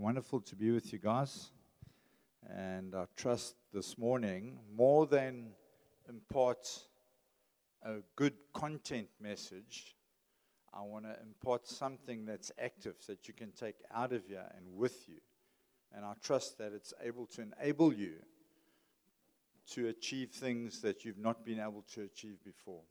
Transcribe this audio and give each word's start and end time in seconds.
wonderful 0.00 0.40
to 0.40 0.56
be 0.56 0.70
with 0.70 0.94
you 0.94 0.98
guys. 0.98 1.50
And 2.48 2.94
I 2.94 3.04
trust 3.16 3.54
this 3.70 3.98
morning, 3.98 4.58
more 4.74 5.06
than 5.06 5.50
impart 6.08 6.66
a 7.82 7.96
good 8.16 8.32
content 8.54 9.08
message, 9.20 9.94
I 10.72 10.80
want 10.80 11.04
to 11.04 11.14
impart 11.20 11.66
something 11.66 12.24
that's 12.24 12.50
active 12.58 12.94
that 13.08 13.28
you 13.28 13.34
can 13.34 13.52
take 13.52 13.76
out 13.92 14.14
of 14.14 14.26
here 14.26 14.46
and 14.56 14.74
with 14.74 15.06
you. 15.06 15.18
And 15.94 16.02
I 16.04 16.14
trust 16.22 16.56
that 16.58 16.72
it's 16.72 16.94
able 17.02 17.26
to 17.26 17.42
enable 17.42 17.92
you 17.92 18.14
to 19.72 19.88
achieve 19.88 20.30
things 20.30 20.80
that 20.80 21.04
you've 21.04 21.18
not 21.18 21.44
been 21.44 21.60
able 21.60 21.84
to 21.92 22.02
achieve 22.02 22.38
before. 22.42 22.82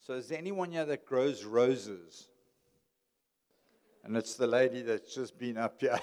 So, 0.00 0.12
is 0.12 0.28
there 0.28 0.38
anyone 0.38 0.72
here 0.72 0.84
that 0.84 1.06
grows 1.06 1.44
roses? 1.44 2.28
And 4.04 4.16
it's 4.16 4.34
the 4.34 4.46
lady 4.46 4.82
that's 4.82 5.14
just 5.14 5.38
been 5.38 5.56
up 5.56 5.80
here. 5.80 5.98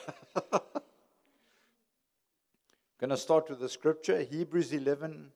I'm 0.51 0.59
Going 2.99 3.09
to 3.09 3.17
start 3.17 3.49
with 3.49 3.59
the 3.59 3.69
scripture, 3.69 4.21
Hebrews 4.21 4.73
11 4.73 5.31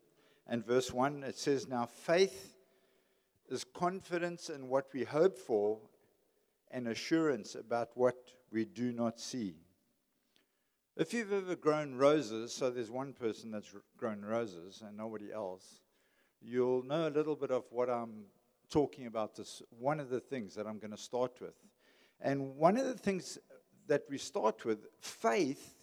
and 0.47 0.65
verse 0.65 0.91
1. 0.91 1.23
It 1.23 1.37
says, 1.37 1.67
Now 1.67 1.85
faith 1.85 2.55
is 3.49 3.63
confidence 3.63 4.49
in 4.49 4.69
what 4.69 4.87
we 4.93 5.03
hope 5.03 5.37
for 5.37 5.79
and 6.71 6.87
assurance 6.87 7.55
about 7.55 7.89
what 7.95 8.15
we 8.51 8.65
do 8.65 8.91
not 8.91 9.19
see. 9.19 9.55
If 10.95 11.13
you've 11.13 11.31
ever 11.31 11.55
grown 11.55 11.95
roses, 11.95 12.53
so 12.53 12.69
there's 12.69 12.91
one 12.91 13.13
person 13.13 13.51
that's 13.51 13.73
grown 13.97 14.21
roses 14.21 14.83
and 14.85 14.97
nobody 14.97 15.31
else, 15.31 15.81
you'll 16.41 16.83
know 16.83 17.07
a 17.07 17.09
little 17.09 17.35
bit 17.35 17.51
of 17.51 17.63
what 17.71 17.89
I'm 17.89 18.25
talking 18.69 19.07
about. 19.07 19.35
This 19.35 19.61
one 19.69 19.99
of 19.99 20.09
the 20.09 20.19
things 20.19 20.55
that 20.55 20.67
I'm 20.67 20.77
going 20.77 20.91
to 20.91 20.97
start 20.97 21.39
with. 21.41 21.55
And 22.21 22.55
one 22.57 22.77
of 22.77 22.85
the 22.85 22.97
things 22.97 23.37
that 23.87 24.03
we 24.09 24.17
start 24.17 24.65
with, 24.65 24.87
faith 24.99 25.75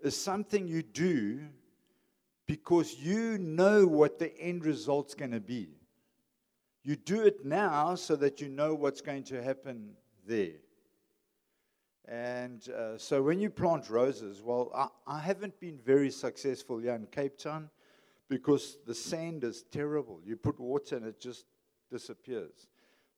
is 0.00 0.16
something 0.16 0.66
you 0.66 0.82
do 0.82 1.40
because 2.46 2.94
you 2.98 3.38
know 3.38 3.86
what 3.86 4.18
the 4.18 4.36
end 4.38 4.64
result's 4.64 5.14
going 5.14 5.30
to 5.30 5.40
be. 5.40 5.68
You 6.82 6.96
do 6.96 7.22
it 7.24 7.44
now 7.44 7.94
so 7.94 8.16
that 8.16 8.40
you 8.40 8.48
know 8.48 8.74
what's 8.74 9.00
going 9.00 9.24
to 9.24 9.42
happen 9.42 9.90
there. 10.26 10.54
And 12.08 12.68
uh, 12.70 12.98
so 12.98 13.22
when 13.22 13.38
you 13.38 13.50
plant 13.50 13.88
roses, 13.88 14.42
well, 14.42 14.72
I, 14.74 14.88
I 15.06 15.20
haven't 15.20 15.60
been 15.60 15.78
very 15.78 16.10
successful 16.10 16.78
here 16.78 16.94
in 16.94 17.06
Cape 17.06 17.38
Town 17.38 17.70
because 18.28 18.78
the 18.86 18.94
sand 18.94 19.44
is 19.44 19.64
terrible. 19.70 20.20
You 20.24 20.36
put 20.36 20.58
water 20.58 20.96
and 20.96 21.06
it 21.06 21.20
just 21.20 21.44
disappears. 21.90 22.69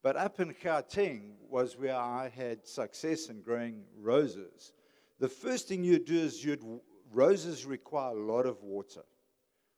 But 0.02 0.16
up 0.16 0.40
in 0.40 0.52
Gauteng 0.52 1.34
was 1.48 1.78
where 1.78 1.96
I 1.96 2.28
had 2.34 2.66
success 2.66 3.28
in 3.28 3.40
growing 3.40 3.84
roses. 4.00 4.72
The 5.20 5.28
first 5.28 5.68
thing 5.68 5.84
you'd 5.84 6.06
do 6.06 6.18
is 6.18 6.44
you'd 6.44 6.64
roses 7.12 7.64
require 7.64 8.16
a 8.16 8.20
lot 8.20 8.46
of 8.46 8.60
water, 8.62 9.04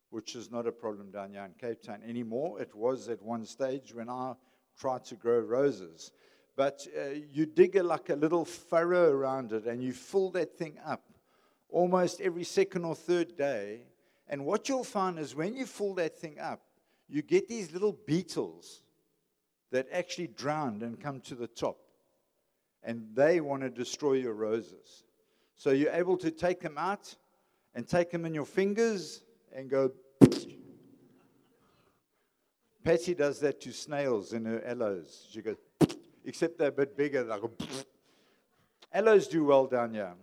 which 0.08 0.34
is 0.34 0.50
not 0.50 0.66
a 0.66 0.72
problem 0.72 1.10
down 1.10 1.32
here 1.32 1.44
in 1.44 1.52
Cape 1.52 1.82
Town 1.82 2.00
anymore. 2.06 2.58
It 2.58 2.74
was 2.74 3.08
at 3.08 3.20
one 3.20 3.44
stage 3.44 3.92
when 3.92 4.08
I 4.08 4.34
tried 4.78 5.04
to 5.06 5.14
grow 5.14 5.40
roses. 5.40 6.12
But 6.56 6.86
uh, 6.96 7.10
you 7.30 7.44
dig 7.44 7.76
a, 7.76 7.82
like 7.82 8.08
a 8.08 8.14
little 8.14 8.46
furrow 8.46 9.10
around 9.10 9.52
it 9.52 9.66
and 9.66 9.82
you 9.82 9.92
fill 9.92 10.30
that 10.30 10.56
thing 10.56 10.78
up 10.86 11.02
almost 11.68 12.20
every 12.20 12.44
second 12.44 12.84
or 12.84 12.94
third 12.94 13.36
day. 13.36 13.82
And 14.28 14.46
what 14.46 14.68
you'll 14.70 14.84
find 14.84 15.18
is 15.18 15.34
when 15.34 15.54
you 15.54 15.66
fill 15.66 15.94
that 15.94 16.18
thing 16.18 16.38
up, 16.38 16.62
you 17.08 17.20
get 17.20 17.46
these 17.48 17.72
little 17.72 17.98
beetles 18.06 18.83
that 19.74 19.88
actually 19.90 20.28
drowned 20.28 20.84
and 20.84 21.00
come 21.00 21.20
to 21.20 21.34
the 21.34 21.48
top. 21.48 21.76
And 22.84 23.08
they 23.12 23.40
want 23.40 23.62
to 23.62 23.68
destroy 23.68 24.12
your 24.12 24.34
roses. 24.34 25.02
So 25.56 25.70
you're 25.70 25.90
able 25.90 26.16
to 26.18 26.30
take 26.30 26.60
them 26.60 26.78
out 26.78 27.12
and 27.74 27.88
take 27.88 28.12
them 28.12 28.24
in 28.24 28.32
your 28.32 28.44
fingers 28.44 29.24
and 29.52 29.68
go. 29.68 29.90
Patty 32.84 33.14
does 33.14 33.40
that 33.40 33.60
to 33.62 33.72
snails 33.72 34.32
in 34.32 34.44
her 34.44 34.62
aloes. 34.64 35.26
She 35.32 35.42
goes, 35.42 35.56
except 36.24 36.56
they're 36.56 36.68
a 36.68 36.72
bit 36.72 36.96
bigger. 36.96 37.24
Like 37.24 37.42
aloes 38.92 39.26
do 39.26 39.44
well 39.44 39.66
down 39.66 39.92
here. 39.92 40.14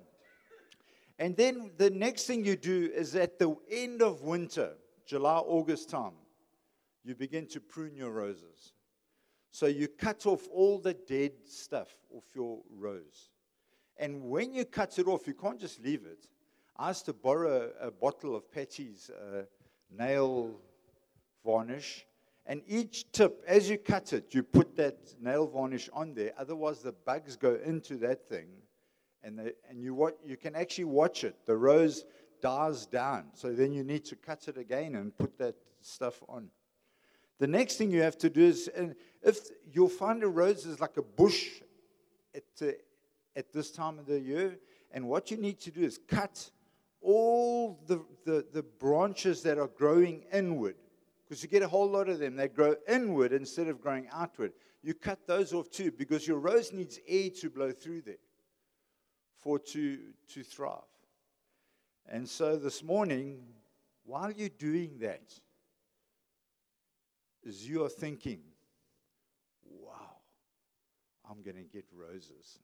And 1.20 1.36
then 1.36 1.72
the 1.78 1.90
next 1.90 2.26
thing 2.26 2.46
you 2.46 2.56
do 2.56 2.90
is 2.96 3.18
at 3.18 3.38
the 3.38 3.54
end 3.70 4.02
of 4.02 4.22
winter, 4.22 4.76
July, 5.06 5.40
August 5.40 5.90
time, 5.90 6.14
you 7.04 7.16
begin 7.16 7.48
to 7.48 7.60
prune 7.60 7.98
your 7.98 8.12
roses. 8.12 8.72
So 9.52 9.66
you 9.68 9.90
cut 9.90 10.26
off 10.26 10.48
all 10.52 10.80
the 10.80 10.94
dead 10.94 11.34
stuff 11.46 11.90
off 12.16 12.24
your 12.34 12.62
rose. 12.70 13.30
And 13.98 14.24
when 14.24 14.54
you 14.54 14.66
cut 14.66 14.98
it 14.98 15.08
off, 15.08 15.28
you 15.28 15.34
can't 15.34 15.60
just 15.60 15.84
leave 15.84 16.06
it. 16.06 16.28
I 16.78 16.90
asked 16.90 17.06
to 17.06 17.14
borrow 17.14 17.70
a 17.80 17.92
bottle 17.92 18.36
of 18.36 18.50
Patty's 18.52 19.10
uh, 19.10 19.44
nail 19.96 20.56
varnish. 21.46 22.06
And 22.46 22.64
each 22.66 23.12
tip, 23.12 23.44
as 23.46 23.70
you 23.70 23.78
cut 23.78 24.14
it, 24.14 24.34
you 24.34 24.42
put 24.42 24.76
that 24.78 24.98
nail 25.22 25.46
varnish 25.46 25.90
on 25.94 26.14
there. 26.14 26.32
Otherwise, 26.38 26.80
the 26.80 26.94
bugs 26.94 27.36
go 27.36 27.60
into 27.64 27.98
that 27.98 28.28
thing. 28.28 28.48
And, 29.24 29.38
they, 29.38 29.52
and 29.70 29.80
you, 29.80 30.12
you 30.26 30.38
can 30.38 30.56
actually 30.56 30.86
watch 30.86 31.24
it. 31.24 31.36
The 31.46 31.56
rose 31.56 32.06
dies 32.42 32.88
down. 32.88 33.26
So 33.34 33.54
then 33.54 33.74
you 33.74 33.84
need 33.84 34.06
to 34.06 34.16
cut 34.16 34.48
it 34.48 34.58
again 34.58 34.96
and 34.96 35.16
put 35.16 35.38
that 35.38 35.56
stuff 35.82 36.24
on. 36.28 36.50
The 37.38 37.48
next 37.48 37.78
thing 37.78 37.92
you 37.92 38.02
have 38.02 38.18
to 38.20 38.30
do 38.30 38.42
is, 38.42 38.70
if 39.24 39.40
you'll 39.72 39.90
find 39.90 40.24
a 40.24 40.28
rose 40.28 40.66
is 40.66 40.80
like 40.80 40.98
a 40.98 41.02
bush 41.02 41.62
at, 42.34 42.44
uh, 42.62 42.72
at 43.36 43.52
this 43.54 43.72
time 43.72 44.00
of 44.00 44.06
the 44.06 44.20
year, 44.20 44.58
and 44.92 45.08
what 45.08 45.32
you 45.32 45.38
need 45.38 45.60
to 45.62 45.72
do 45.72 45.82
is 45.82 46.00
cut 46.08 46.50
all 47.02 47.80
the, 47.88 48.04
the, 48.26 48.46
the 48.54 48.64
branches 48.64 49.42
that 49.44 49.58
are 49.58 49.68
growing 49.68 50.24
inward, 50.32 50.76
because 51.24 51.42
you 51.42 51.50
get 51.50 51.64
a 51.64 51.68
whole 51.68 51.90
lot 51.90 52.10
of 52.10 52.20
them, 52.20 52.36
they 52.36 52.48
grow 52.48 52.76
inward 52.88 53.32
instead 53.34 53.68
of 53.68 53.82
growing 53.82 54.08
outward. 54.12 54.54
You 54.84 54.94
cut 54.94 55.26
those 55.28 55.54
off 55.54 55.70
too, 55.70 55.92
because 55.92 56.28
your 56.28 56.40
rose 56.40 56.74
needs 56.74 57.00
air 57.08 57.30
to 57.42 57.50
blow 57.50 57.72
through 57.72 58.02
there 58.02 58.16
for 59.38 59.58
to, 59.58 59.98
to 60.34 60.44
thrive. 60.44 60.80
And 62.08 62.28
so 62.28 62.58
this 62.58 62.84
morning, 62.84 63.40
while 64.06 64.32
you're 64.32 64.50
doing 64.50 64.98
that, 65.00 65.34
is 67.44 67.68
you 67.68 67.84
are 67.86 67.90
thinking, 67.90 68.40
I'm 71.32 71.42
going 71.42 71.56
to 71.56 71.64
get 71.64 71.86
roses. 71.96 72.60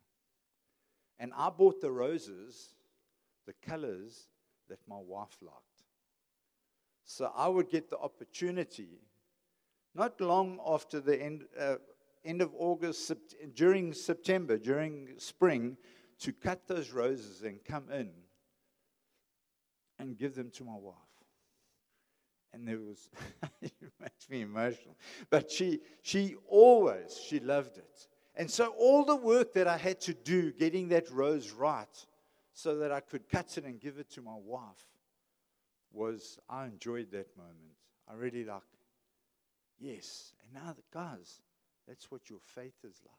And 1.20 1.32
I 1.36 1.50
bought 1.50 1.80
the 1.80 1.92
roses, 1.92 2.74
the 3.46 3.54
colors 3.66 4.28
that 4.70 4.80
my 4.88 4.98
wife 4.98 5.38
liked. 5.42 5.56
So 7.06 7.32
I 7.36 7.48
would 7.48 7.70
get 7.70 7.90
the 7.90 7.98
opportunity, 7.98 9.00
not 9.96 10.20
long 10.20 10.60
after 10.68 11.00
the 11.00 11.20
end, 11.22 11.46
uh, 11.58 11.76
end 12.26 12.42
of 12.42 12.52
August, 12.58 13.10
sept- 13.10 13.56
during 13.56 13.94
September, 13.94 14.58
during 14.58 15.14
spring, 15.18 15.78
to 16.20 16.34
cut 16.34 16.68
those 16.68 16.92
roses 16.92 17.44
and 17.44 17.64
come 17.64 17.86
in 17.90 18.10
and 20.00 20.18
give 20.18 20.36
them 20.36 20.52
to 20.52 20.64
my 20.66 20.76
wife 20.76 20.96
and 22.54 22.68
there 22.68 22.80
was 22.80 23.10
it 23.62 23.72
makes 24.00 24.30
me 24.30 24.42
emotional 24.42 24.96
but 25.30 25.50
she 25.52 25.80
she 26.02 26.36
always 26.48 27.20
she 27.28 27.40
loved 27.40 27.78
it 27.78 28.08
and 28.38 28.50
so 28.50 28.74
all 28.78 29.04
the 29.04 29.16
work 29.16 29.54
that 29.54 29.68
i 29.68 29.78
had 29.78 30.00
to 30.00 30.14
do 30.14 30.52
getting 30.54 30.88
that 30.88 31.10
rose 31.12 31.52
right 31.52 32.06
so 32.54 32.78
that 32.78 32.92
i 32.92 33.00
could 33.00 33.28
cut 33.30 33.58
it 33.58 33.66
and 33.66 33.82
give 33.82 33.98
it 33.98 34.10
to 34.10 34.22
my 34.22 34.36
wife 34.36 34.86
was 35.92 36.40
i 36.50 36.66
enjoyed 36.66 37.12
that 37.12 37.36
moment. 37.36 37.78
I 38.10 38.14
really 38.14 38.46
like 38.46 38.62
yes. 39.80 40.34
And 40.44 40.54
now 40.54 40.76
guys 40.94 41.42
that's 41.88 42.12
what 42.12 42.30
your 42.30 42.40
faith 42.40 42.76
is 42.84 43.02
like. 43.06 43.16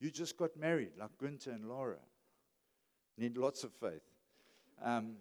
You 0.00 0.10
just 0.10 0.36
got 0.36 0.56
married 0.56 0.92
like 0.98 1.10
Gunther 1.18 1.50
and 1.50 1.68
Laura. 1.68 1.98
Need 3.16 3.36
lots 3.36 3.64
of 3.64 3.72
faith. 3.72 4.02
Um, 4.82 5.16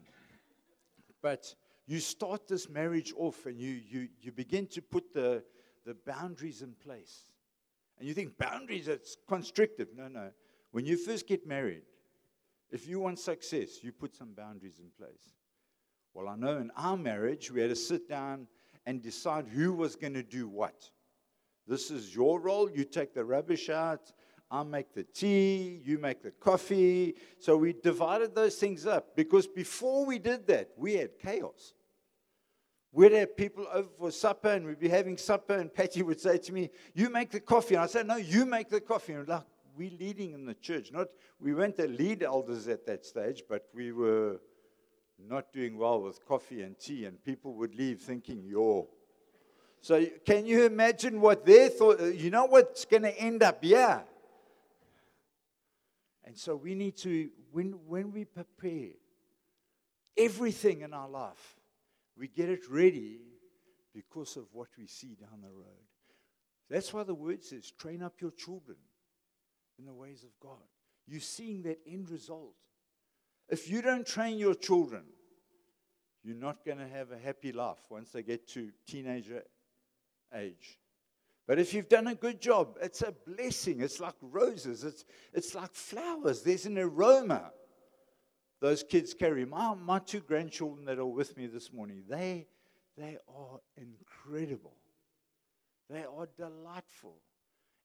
but 1.22 1.54
you 1.88 2.00
start 2.00 2.48
this 2.48 2.70
marriage 2.70 3.12
off 3.18 3.46
and 3.48 3.60
you, 3.60 3.80
you, 3.90 4.08
you 4.22 4.32
begin 4.32 4.68
to 4.68 4.82
put 4.82 5.14
the, 5.14 5.44
the 5.86 5.96
boundaries 6.06 6.62
in 6.62 6.74
place. 6.74 7.24
And 8.00 8.08
you 8.08 8.14
think 8.14 8.38
boundaries, 8.38 8.88
are 8.88 9.00
constrictive. 9.28 9.88
No, 9.96 10.08
no. 10.08 10.32
When 10.72 10.86
you 10.86 10.98
first 10.98 11.28
get 11.28 11.48
married, 11.48 11.84
if 12.70 12.88
you 12.88 13.00
want 13.00 13.20
success, 13.20 13.84
you 13.84 13.92
put 13.92 14.16
some 14.16 14.34
boundaries 14.34 14.80
in 14.80 14.90
place. 14.98 15.34
Well, 16.14 16.28
I 16.28 16.36
know 16.36 16.58
in 16.58 16.72
our 16.76 16.98
marriage, 16.98 17.52
we 17.52 17.62
had 17.62 17.70
to 17.70 17.76
sit 17.76 18.10
down 18.10 18.48
and 18.86 19.02
decide 19.02 19.48
who 19.48 19.74
was 19.74 19.96
going 19.96 20.14
to 20.14 20.24
do 20.24 20.48
what. 20.48 20.90
This 21.68 21.92
is 21.92 22.14
your 22.16 22.40
role. 22.40 22.70
You 22.70 22.86
take 22.86 23.14
the 23.14 23.24
rubbish 23.24 23.70
out. 23.70 24.12
I 24.50 24.64
make 24.64 24.94
the 24.94 25.04
tea, 25.04 25.82
you 25.84 25.98
make 25.98 26.24
the 26.24 26.32
coffee. 26.32 27.16
So 27.40 27.58
we 27.58 27.74
divided 27.74 28.34
those 28.34 28.56
things 28.56 28.86
up 28.86 29.16
because 29.16 29.46
before 29.46 30.06
we 30.06 30.20
did 30.20 30.48
that, 30.48 30.70
we 30.78 30.94
had 30.94 31.20
chaos. 31.20 31.74
We'd 32.92 33.12
have 33.12 33.36
people 33.36 33.68
over 33.72 33.90
for 33.98 34.12
supper 34.12 34.50
and 34.50 34.66
we'd 34.66 34.80
be 34.80 34.90
having 34.90 35.18
supper, 35.18 35.56
and 35.56 35.74
Patty 35.74 36.02
would 36.02 36.20
say 36.20 36.38
to 36.38 36.54
me, 36.54 36.70
You 36.94 37.10
make 37.10 37.32
the 37.32 37.40
coffee. 37.40 37.76
And 37.76 37.84
I'd 37.84 37.90
say, 37.90 38.04
No, 38.04 38.16
you 38.16 38.46
make 38.46 38.70
the 38.70 38.82
coffee. 38.82 39.14
And 39.14 39.28
like, 39.28 39.44
we're 39.78 39.92
leading 40.00 40.34
in 40.34 40.46
the 40.46 40.56
church. 40.56 40.92
Not 40.92 41.08
we 41.40 41.54
weren't 41.54 41.76
the 41.76 41.88
lead 41.88 42.24
elders 42.24 42.68
at 42.68 42.86
that 42.88 43.06
stage, 43.06 43.44
but 43.48 43.68
we 43.74 43.92
were 43.92 44.40
not 45.20 45.54
doing 45.54 45.78
well 45.78 46.02
with 46.02 46.26
coffee 46.26 46.64
and 46.64 46.78
tea, 46.80 47.06
and 47.06 47.24
people 47.24 47.54
would 47.56 47.76
leave 47.76 48.02
thinking, 48.02 48.44
"Yo." 48.44 48.88
So 49.82 50.04
can 50.26 50.46
you 50.46 50.66
imagine 50.66 51.22
what 51.22 51.46
they 51.46 51.70
thought? 51.70 52.02
You 52.02 52.32
know 52.32 52.46
what's 52.46 52.86
going 52.86 53.04
to 53.04 53.16
end 53.18 53.44
up 53.44 53.60
yeah. 53.62 54.02
And 56.28 56.38
so 56.38 56.58
we 56.58 56.76
need 56.76 56.98
to, 56.98 57.30
when, 57.52 57.72
when 57.88 58.12
we 58.12 58.26
prepare 58.26 58.90
everything 60.18 60.82
in 60.82 60.94
our 60.94 61.08
life, 61.08 61.57
we 62.18 62.28
get 62.28 62.50
it 62.50 62.70
ready 62.70 63.20
because 63.94 64.38
of 64.38 64.46
what 64.52 64.68
we 64.78 64.88
see 64.88 65.16
down 65.16 65.42
the 65.42 65.52
road. 65.52 65.88
That's 66.70 66.94
why 66.94 67.04
the 67.04 67.14
word 67.14 67.44
says, 67.44 67.72
train 67.72 68.02
up 68.02 68.22
your 68.22 68.32
children 68.32 68.78
in 69.80 69.86
the 69.86 69.94
ways 69.94 70.24
of 70.24 70.30
God. 70.42 70.64
You're 71.08 71.22
seeing 71.22 71.62
that 71.64 71.80
end 71.88 72.10
result. 72.10 72.56
If 73.50 73.70
you 73.70 73.82
don't 73.82 74.06
train 74.06 74.38
your 74.38 74.56
children, 74.56 75.04
you're 76.24 76.36
not 76.36 76.66
going 76.66 76.80
to 76.80 76.88
have 76.88 77.12
a 77.12 77.18
happy 77.18 77.54
life 77.54 77.80
once 77.90 78.12
they 78.12 78.24
get 78.24 78.48
to 78.50 78.72
teenager 78.86 79.44
age. 80.36 80.80
But 81.48 81.60
if 81.60 81.74
you've 81.74 81.88
done 81.88 82.08
a 82.08 82.16
good 82.16 82.42
job, 82.42 82.78
it's 82.82 83.02
a 83.02 83.14
blessing. 83.26 83.80
It's 83.80 84.02
like 84.02 84.16
roses, 84.22 84.84
it's, 84.84 85.06
it's 85.34 85.56
like 85.56 85.74
flowers. 85.74 86.42
There's 86.42 86.66
an 86.66 86.78
aroma 86.78 87.52
those 88.60 88.84
kids 88.84 89.14
carry. 89.14 89.46
My, 89.46 89.74
my 89.76 90.00
two 90.00 90.20
grandchildren 90.20 90.86
that 90.86 91.00
are 91.00 91.06
with 91.06 91.38
me 91.38 91.48
this 91.48 91.72
morning, 91.72 92.04
they, 92.10 92.48
they 92.98 93.18
are 93.28 93.60
incredible. 93.78 94.74
They 95.90 96.04
are 96.04 96.28
delightful. 96.38 97.16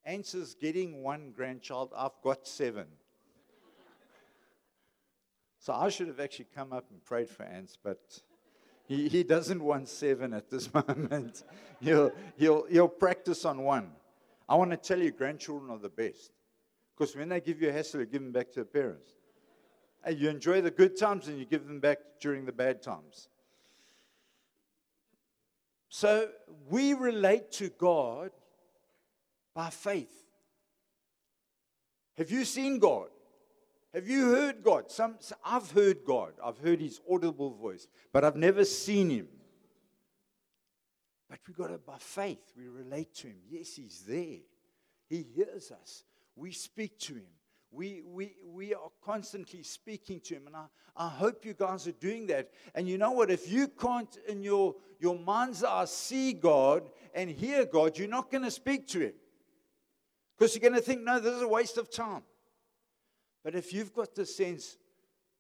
Answer's 0.05 0.55
getting 0.55 1.03
one 1.03 1.33
grandchild. 1.37 1.93
I've 1.97 2.21
got 2.23 2.47
seven. 2.49 2.87
so 5.59 5.73
I 5.73 5.89
should 5.91 6.09
have 6.09 6.21
actually 6.21 6.49
come 6.55 6.73
up 6.73 6.87
and 6.91 7.05
prayed 7.05 7.29
for 7.29 7.45
Ants, 7.45 7.77
but 7.83 8.01
he, 8.87 9.09
he 9.09 9.23
doesn't 9.23 9.63
want 9.63 9.89
seven 9.89 10.33
at 10.33 10.51
this 10.51 10.73
moment. 10.89 11.45
he'll, 11.81 12.13
he'll, 12.37 12.67
he'll 12.67 12.89
practice 12.89 13.45
on 13.45 13.63
one. 13.63 13.93
I 14.49 14.57
want 14.57 14.71
to 14.73 14.77
tell 14.77 14.99
you, 14.99 15.13
grandchildren 15.13 15.71
are 15.71 15.79
the 15.79 15.89
best. 15.89 16.33
Because 16.97 17.15
when 17.15 17.29
they 17.29 17.41
give 17.41 17.63
you 17.63 17.69
a 17.69 17.73
hassle, 17.73 18.01
you 18.01 18.07
give 18.07 18.23
them 18.23 18.33
back 18.33 18.51
to 18.53 18.61
the 18.61 18.67
parents. 18.67 19.13
And 20.05 20.19
you 20.19 20.29
enjoy 20.29 20.61
the 20.61 20.71
good 20.71 20.99
times 20.99 21.29
and 21.29 21.39
you 21.39 21.45
give 21.45 21.67
them 21.67 21.81
back 21.81 21.99
during 22.21 22.45
the 22.45 22.53
bad 22.53 22.83
times. 22.83 23.29
So 25.89 26.29
we 26.69 26.95
relate 26.95 27.53
to 27.53 27.69
God 27.69 28.31
by 29.55 29.71
faith. 29.71 30.25
Have 32.17 32.31
you 32.31 32.45
seen 32.45 32.79
God? 32.79 33.09
Have 33.95 34.09
you 34.09 34.31
heard 34.31 34.63
God? 34.63 34.91
Some, 34.91 35.17
I've 35.45 35.71
heard 35.71 35.99
God. 36.07 36.33
I've 36.43 36.59
heard 36.59 36.81
his 36.81 37.01
audible 37.11 37.51
voice, 37.51 37.89
but 38.13 38.25
I've 38.25 38.37
never 38.37 38.65
seen 38.65 39.11
him. 39.11 39.29
But 41.29 41.41
we 41.47 41.55
got 41.55 41.71
it 41.71 41.85
by 41.85 41.99
faith. 41.99 42.53
We 42.57 42.69
relate 42.69 43.15
to 43.17 43.29
him. 43.29 43.37
Yes, 43.51 43.77
he's 43.77 44.03
there. 44.07 44.39
He 45.09 45.27
hears 45.35 45.71
us. 45.71 46.05
We 46.37 46.53
speak 46.53 46.99
to 47.01 47.15
him. 47.15 47.27
We, 47.73 48.03
we, 48.05 48.35
we 48.45 48.75
are 48.75 48.91
constantly 49.03 49.63
speaking 49.63 50.21
to 50.21 50.35
him. 50.35 50.47
And 50.47 50.55
I, 50.55 50.67
I 50.95 51.09
hope 51.09 51.47
you 51.47 51.55
guys 51.55 51.89
are 51.89 51.93
doing 51.93 52.27
that. 52.27 52.51
And 52.75 52.87
you 52.87 52.99
know 52.99 53.13
what? 53.13 53.31
If 53.31 53.51
you 53.51 53.67
can't, 53.69 54.15
in 54.29 54.43
your, 54.43 54.77
your 55.01 55.19
mind's 55.19 55.65
eye, 55.65 55.87
see 55.87 56.35
God 56.35 56.91
and 57.15 57.31
hear 57.31 57.65
God, 57.65 57.97
you're 57.97 58.09
not 58.09 58.31
going 58.31 58.45
to 58.45 58.51
speak 58.51 58.87
to 58.89 59.01
him. 59.01 59.15
Because 60.37 60.55
you're 60.55 60.69
going 60.69 60.81
to 60.81 60.87
think, 60.87 61.03
no, 61.03 61.19
this 61.19 61.35
is 61.35 61.43
a 61.43 61.49
waste 61.49 61.79
of 61.79 61.91
time. 61.91 62.23
But 63.43 63.55
if 63.55 63.73
you've 63.73 63.95
got 63.95 64.15
the 64.15 64.27
sense, 64.27 64.77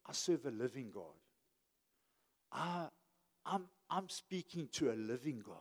I 0.06 0.12
serve 0.12 0.46
a 0.46 0.50
living 0.50 0.90
God, 0.90 1.04
I, 2.50 2.86
I'm, 3.44 3.66
I'm 3.90 4.08
speaking 4.08 4.68
to 4.72 4.90
a 4.90 4.94
living 4.94 5.42
God. 5.44 5.56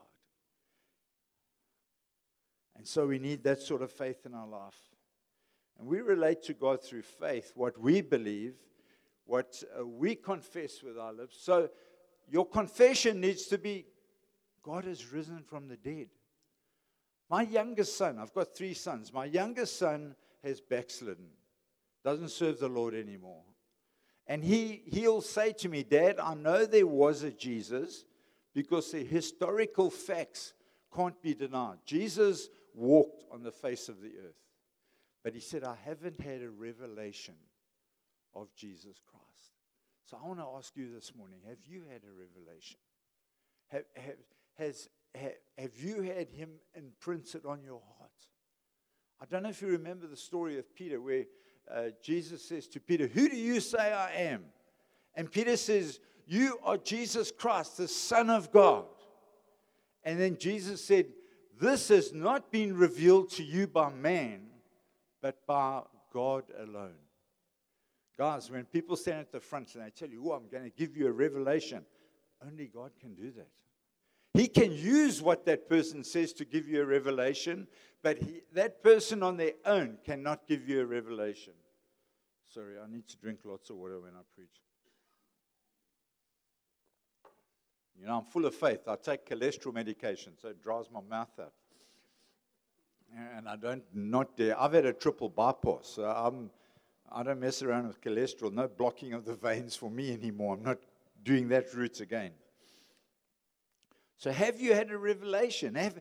And 2.77 2.87
so 2.87 3.07
we 3.07 3.19
need 3.19 3.43
that 3.43 3.61
sort 3.61 3.81
of 3.81 3.91
faith 3.91 4.25
in 4.25 4.33
our 4.33 4.47
life. 4.47 4.90
And 5.79 5.87
we 5.87 6.01
relate 6.01 6.43
to 6.43 6.53
God 6.53 6.83
through 6.83 7.01
faith, 7.01 7.51
what 7.55 7.79
we 7.79 8.01
believe, 8.01 8.55
what 9.25 9.63
uh, 9.79 9.85
we 9.85 10.15
confess 10.15 10.83
with 10.83 10.97
our 10.97 11.13
lips. 11.13 11.37
So 11.41 11.69
your 12.29 12.45
confession 12.45 13.19
needs 13.19 13.47
to 13.47 13.57
be 13.57 13.85
God 14.63 14.85
has 14.85 15.11
risen 15.11 15.41
from 15.41 15.67
the 15.67 15.77
dead. 15.77 16.09
My 17.29 17.41
youngest 17.41 17.97
son, 17.97 18.19
I've 18.19 18.33
got 18.33 18.55
three 18.55 18.75
sons, 18.75 19.11
my 19.11 19.25
youngest 19.25 19.79
son 19.79 20.15
has 20.43 20.61
backslidden 20.61 21.29
doesn't 22.03 22.29
serve 22.29 22.59
the 22.59 22.67
Lord 22.67 22.93
anymore. 22.93 23.43
And 24.27 24.43
he, 24.43 24.83
he'll 24.87 25.21
say 25.21 25.53
to 25.53 25.69
me, 25.69 25.83
Dad, 25.83 26.19
I 26.19 26.33
know 26.33 26.65
there 26.65 26.87
was 26.87 27.23
a 27.23 27.31
Jesus 27.31 28.05
because 28.53 28.91
the 28.91 29.03
historical 29.03 29.89
facts 29.89 30.53
can't 30.93 31.19
be 31.21 31.33
denied. 31.33 31.79
Jesus 31.85 32.49
walked 32.73 33.23
on 33.31 33.43
the 33.43 33.51
face 33.51 33.89
of 33.89 34.01
the 34.01 34.11
earth. 34.25 34.35
But 35.23 35.33
he 35.33 35.39
said, 35.39 35.63
I 35.63 35.75
haven't 35.85 36.19
had 36.19 36.41
a 36.41 36.49
revelation 36.49 37.35
of 38.33 38.53
Jesus 38.55 39.01
Christ. 39.07 39.51
So 40.05 40.17
I 40.21 40.27
want 40.27 40.39
to 40.39 40.47
ask 40.57 40.75
you 40.75 40.91
this 40.93 41.13
morning 41.15 41.39
have 41.47 41.59
you 41.65 41.83
had 41.91 42.01
a 42.03 42.11
revelation? 42.11 42.77
Have, 43.67 43.83
have, 43.95 44.15
has, 44.57 44.89
have, 45.15 45.33
have 45.57 45.77
you 45.77 46.01
had 46.01 46.29
him 46.29 46.49
imprinted 46.75 47.45
on 47.45 47.63
your 47.63 47.81
heart? 47.97 48.11
I 49.21 49.25
don't 49.29 49.43
know 49.43 49.49
if 49.49 49.61
you 49.61 49.69
remember 49.69 50.07
the 50.07 50.17
story 50.17 50.57
of 50.57 50.73
Peter 50.75 50.99
where 50.99 51.25
uh, 51.73 51.89
Jesus 52.01 52.43
says 52.43 52.67
to 52.69 52.79
Peter, 52.79 53.07
Who 53.07 53.29
do 53.29 53.37
you 53.37 53.59
say 53.59 53.93
I 53.93 54.11
am? 54.13 54.45
And 55.15 55.31
Peter 55.31 55.55
says, 55.55 55.99
You 56.25 56.57
are 56.63 56.77
Jesus 56.77 57.31
Christ, 57.31 57.77
the 57.77 57.87
Son 57.87 58.29
of 58.29 58.51
God. 58.51 58.85
And 60.03 60.19
then 60.19 60.37
Jesus 60.37 60.83
said, 60.83 61.05
This 61.59 61.89
has 61.89 62.13
not 62.13 62.51
been 62.51 62.75
revealed 62.75 63.29
to 63.31 63.43
you 63.43 63.67
by 63.67 63.91
man, 63.91 64.41
but 65.21 65.45
by 65.45 65.81
God 66.13 66.43
alone. 66.59 66.95
Guys, 68.17 68.51
when 68.51 68.65
people 68.65 68.95
stand 68.95 69.19
at 69.19 69.31
the 69.31 69.39
front 69.39 69.73
and 69.75 69.85
they 69.85 69.89
tell 69.89 70.09
you, 70.09 70.31
Oh, 70.31 70.33
I'm 70.33 70.47
going 70.49 70.63
to 70.63 70.69
give 70.69 70.95
you 70.97 71.07
a 71.07 71.11
revelation, 71.11 71.85
only 72.45 72.67
God 72.67 72.91
can 72.99 73.13
do 73.13 73.31
that. 73.31 73.47
He 74.33 74.47
can 74.47 74.71
use 74.71 75.21
what 75.21 75.45
that 75.45 75.67
person 75.67 76.03
says 76.03 76.31
to 76.33 76.45
give 76.45 76.67
you 76.67 76.81
a 76.81 76.85
revelation, 76.85 77.67
but 78.01 78.17
he, 78.17 78.41
that 78.53 78.81
person 78.81 79.23
on 79.23 79.37
their 79.37 79.53
own 79.65 79.97
cannot 80.05 80.47
give 80.47 80.67
you 80.67 80.81
a 80.81 80.85
revelation. 80.85 81.53
Sorry, 82.47 82.75
I 82.81 82.89
need 82.89 83.07
to 83.09 83.17
drink 83.17 83.39
lots 83.43 83.69
of 83.69 83.75
water 83.77 83.99
when 83.99 84.11
I 84.11 84.21
preach. 84.35 84.49
You 87.99 88.07
know, 88.07 88.17
I'm 88.17 88.25
full 88.25 88.45
of 88.45 88.55
faith. 88.55 88.87
I 88.87 88.95
take 88.95 89.25
cholesterol 89.25 89.73
medication, 89.73 90.33
so 90.41 90.49
it 90.49 90.61
dries 90.61 90.85
my 90.91 91.01
mouth 91.01 91.39
out. 91.39 91.53
And 93.17 93.47
I 93.47 93.55
don't 93.55 93.83
not 93.93 94.37
dare. 94.37 94.59
I've 94.59 94.73
had 94.73 94.85
a 94.85 94.93
triple 94.93 95.29
bypass, 95.29 95.93
so 95.95 96.05
I'm, 96.05 96.49
I 97.11 97.23
don't 97.23 97.39
mess 97.39 97.61
around 97.61 97.87
with 97.87 98.01
cholesterol. 98.01 98.53
No 98.53 98.67
blocking 98.67 99.13
of 99.13 99.25
the 99.25 99.33
veins 99.33 99.75
for 99.75 99.89
me 99.89 100.13
anymore. 100.13 100.55
I'm 100.55 100.63
not 100.63 100.77
doing 101.23 101.49
that 101.49 101.73
route 101.73 101.99
again. 101.99 102.31
So, 104.17 104.31
have 104.31 104.61
you 104.61 104.73
had 104.73 104.91
a 104.91 104.97
revelation? 104.97 105.75
Have, 105.75 105.99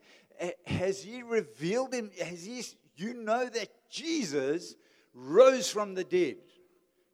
has 0.66 1.02
He 1.02 1.22
revealed 1.22 1.92
Him? 1.92 2.10
Has 2.22 2.44
He? 2.44 2.62
You 2.96 3.14
know 3.14 3.48
that 3.48 3.68
Jesus 3.90 4.76
rose 5.14 5.70
from 5.70 5.94
the 5.94 6.04
dead. 6.04 6.36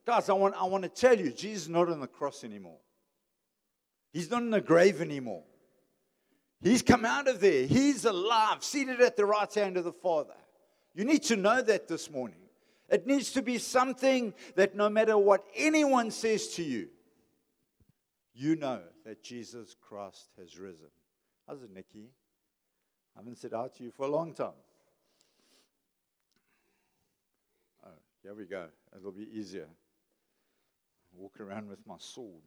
Guys, 0.05 0.29
I 0.29 0.35
want, 0.35 0.55
I 0.57 0.65
want 0.65 0.83
to 0.85 0.89
tell 0.89 1.19
you, 1.19 1.31
Jesus 1.33 1.65
is 1.65 1.69
not 1.69 1.89
on 1.89 2.01
the 2.01 2.07
cross 2.07 2.45
anymore. 2.45 2.79
He's 4.13 4.31
not 4.31 4.43
in 4.43 4.51
the 4.51 4.61
grave 4.61 5.01
anymore. 5.01 5.43
He's 6.67 6.83
come 6.83 7.05
out 7.05 7.29
of 7.29 7.39
there. 7.39 7.65
He's 7.65 8.05
alive, 8.05 8.65
seated 8.65 9.01
at 9.01 9.17
the 9.17 9.25
right 9.25 9.55
hand 9.55 9.77
of 9.77 9.85
the 9.85 9.93
Father. 9.93 10.35
You 10.97 11.05
need 11.05 11.23
to 11.25 11.37
know 11.37 11.63
that 11.63 11.87
this 11.87 12.11
morning. 12.11 12.41
It 12.89 13.07
needs 13.07 13.31
to 13.33 13.43
be 13.43 13.59
something 13.59 14.35
that 14.57 14.75
no 14.75 14.89
matter 14.89 15.17
what 15.17 15.45
anyone 15.55 16.11
says 16.11 16.49
to 16.55 16.65
you, 16.65 16.89
you 18.35 18.57
know 18.57 18.81
that 19.05 19.23
Jesus 19.23 19.77
Christ 19.81 20.27
has 20.41 20.59
risen. 20.59 20.89
How's 21.47 21.63
it, 21.63 21.73
Nikki? 21.73 22.11
I 23.15 23.21
haven't 23.21 23.39
said 23.39 23.55
out 23.55 23.77
to 23.77 23.85
you 23.85 23.93
for 23.93 24.05
a 24.05 24.11
long 24.11 24.35
time. 24.35 24.51
Oh, 27.85 27.91
here 28.25 28.35
we 28.35 28.45
go. 28.45 28.67
It'll 28.97 29.13
be 29.13 29.29
easier. 29.33 29.69
Walk 31.17 31.39
around 31.39 31.69
with 31.69 31.87
my 31.87 31.97
sword. 31.99 32.43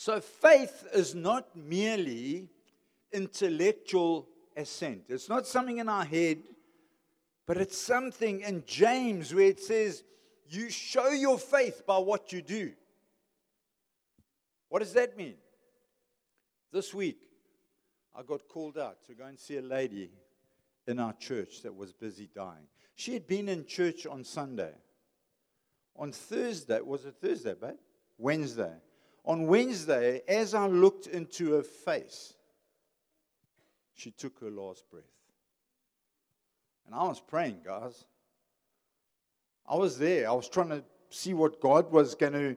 So 0.00 0.20
faith 0.20 0.86
is 0.94 1.16
not 1.16 1.56
merely 1.56 2.46
intellectual 3.10 4.28
assent. 4.56 5.02
It's 5.08 5.28
not 5.28 5.44
something 5.44 5.78
in 5.78 5.88
our 5.88 6.04
head, 6.04 6.38
but 7.48 7.56
it's 7.56 7.76
something 7.76 8.42
in 8.42 8.62
James 8.64 9.34
where 9.34 9.46
it 9.46 9.58
says, 9.58 10.04
You 10.46 10.70
show 10.70 11.08
your 11.08 11.36
faith 11.36 11.82
by 11.84 11.98
what 11.98 12.32
you 12.32 12.42
do. 12.42 12.74
What 14.68 14.84
does 14.84 14.92
that 14.92 15.16
mean? 15.16 15.34
This 16.72 16.94
week, 16.94 17.18
I 18.16 18.22
got 18.22 18.46
called 18.46 18.78
out 18.78 19.04
to 19.06 19.14
go 19.14 19.24
and 19.24 19.36
see 19.36 19.56
a 19.56 19.62
lady 19.62 20.12
in 20.86 21.00
our 21.00 21.14
church 21.14 21.62
that 21.62 21.74
was 21.74 21.92
busy 21.92 22.30
dying. 22.32 22.68
She 22.94 23.14
had 23.14 23.26
been 23.26 23.48
in 23.48 23.66
church 23.66 24.06
on 24.06 24.22
Sunday. 24.22 24.74
On 25.96 26.12
Thursday, 26.12 26.80
was 26.82 27.04
it 27.04 27.16
Thursday, 27.20 27.54
babe? 27.60 27.78
Wednesday. 28.16 28.76
On 29.24 29.46
Wednesday, 29.46 30.22
as 30.26 30.54
I 30.54 30.66
looked 30.66 31.06
into 31.06 31.52
her 31.52 31.62
face, 31.62 32.34
she 33.94 34.10
took 34.10 34.38
her 34.40 34.50
last 34.50 34.88
breath. 34.90 35.04
And 36.86 36.94
I 36.94 37.04
was 37.04 37.20
praying, 37.20 37.60
guys. 37.64 38.04
I 39.66 39.76
was 39.76 39.98
there. 39.98 40.28
I 40.28 40.32
was 40.32 40.48
trying 40.48 40.70
to 40.70 40.82
see 41.10 41.34
what 41.34 41.60
God 41.60 41.92
was 41.92 42.14
going 42.14 42.32
to. 42.32 42.56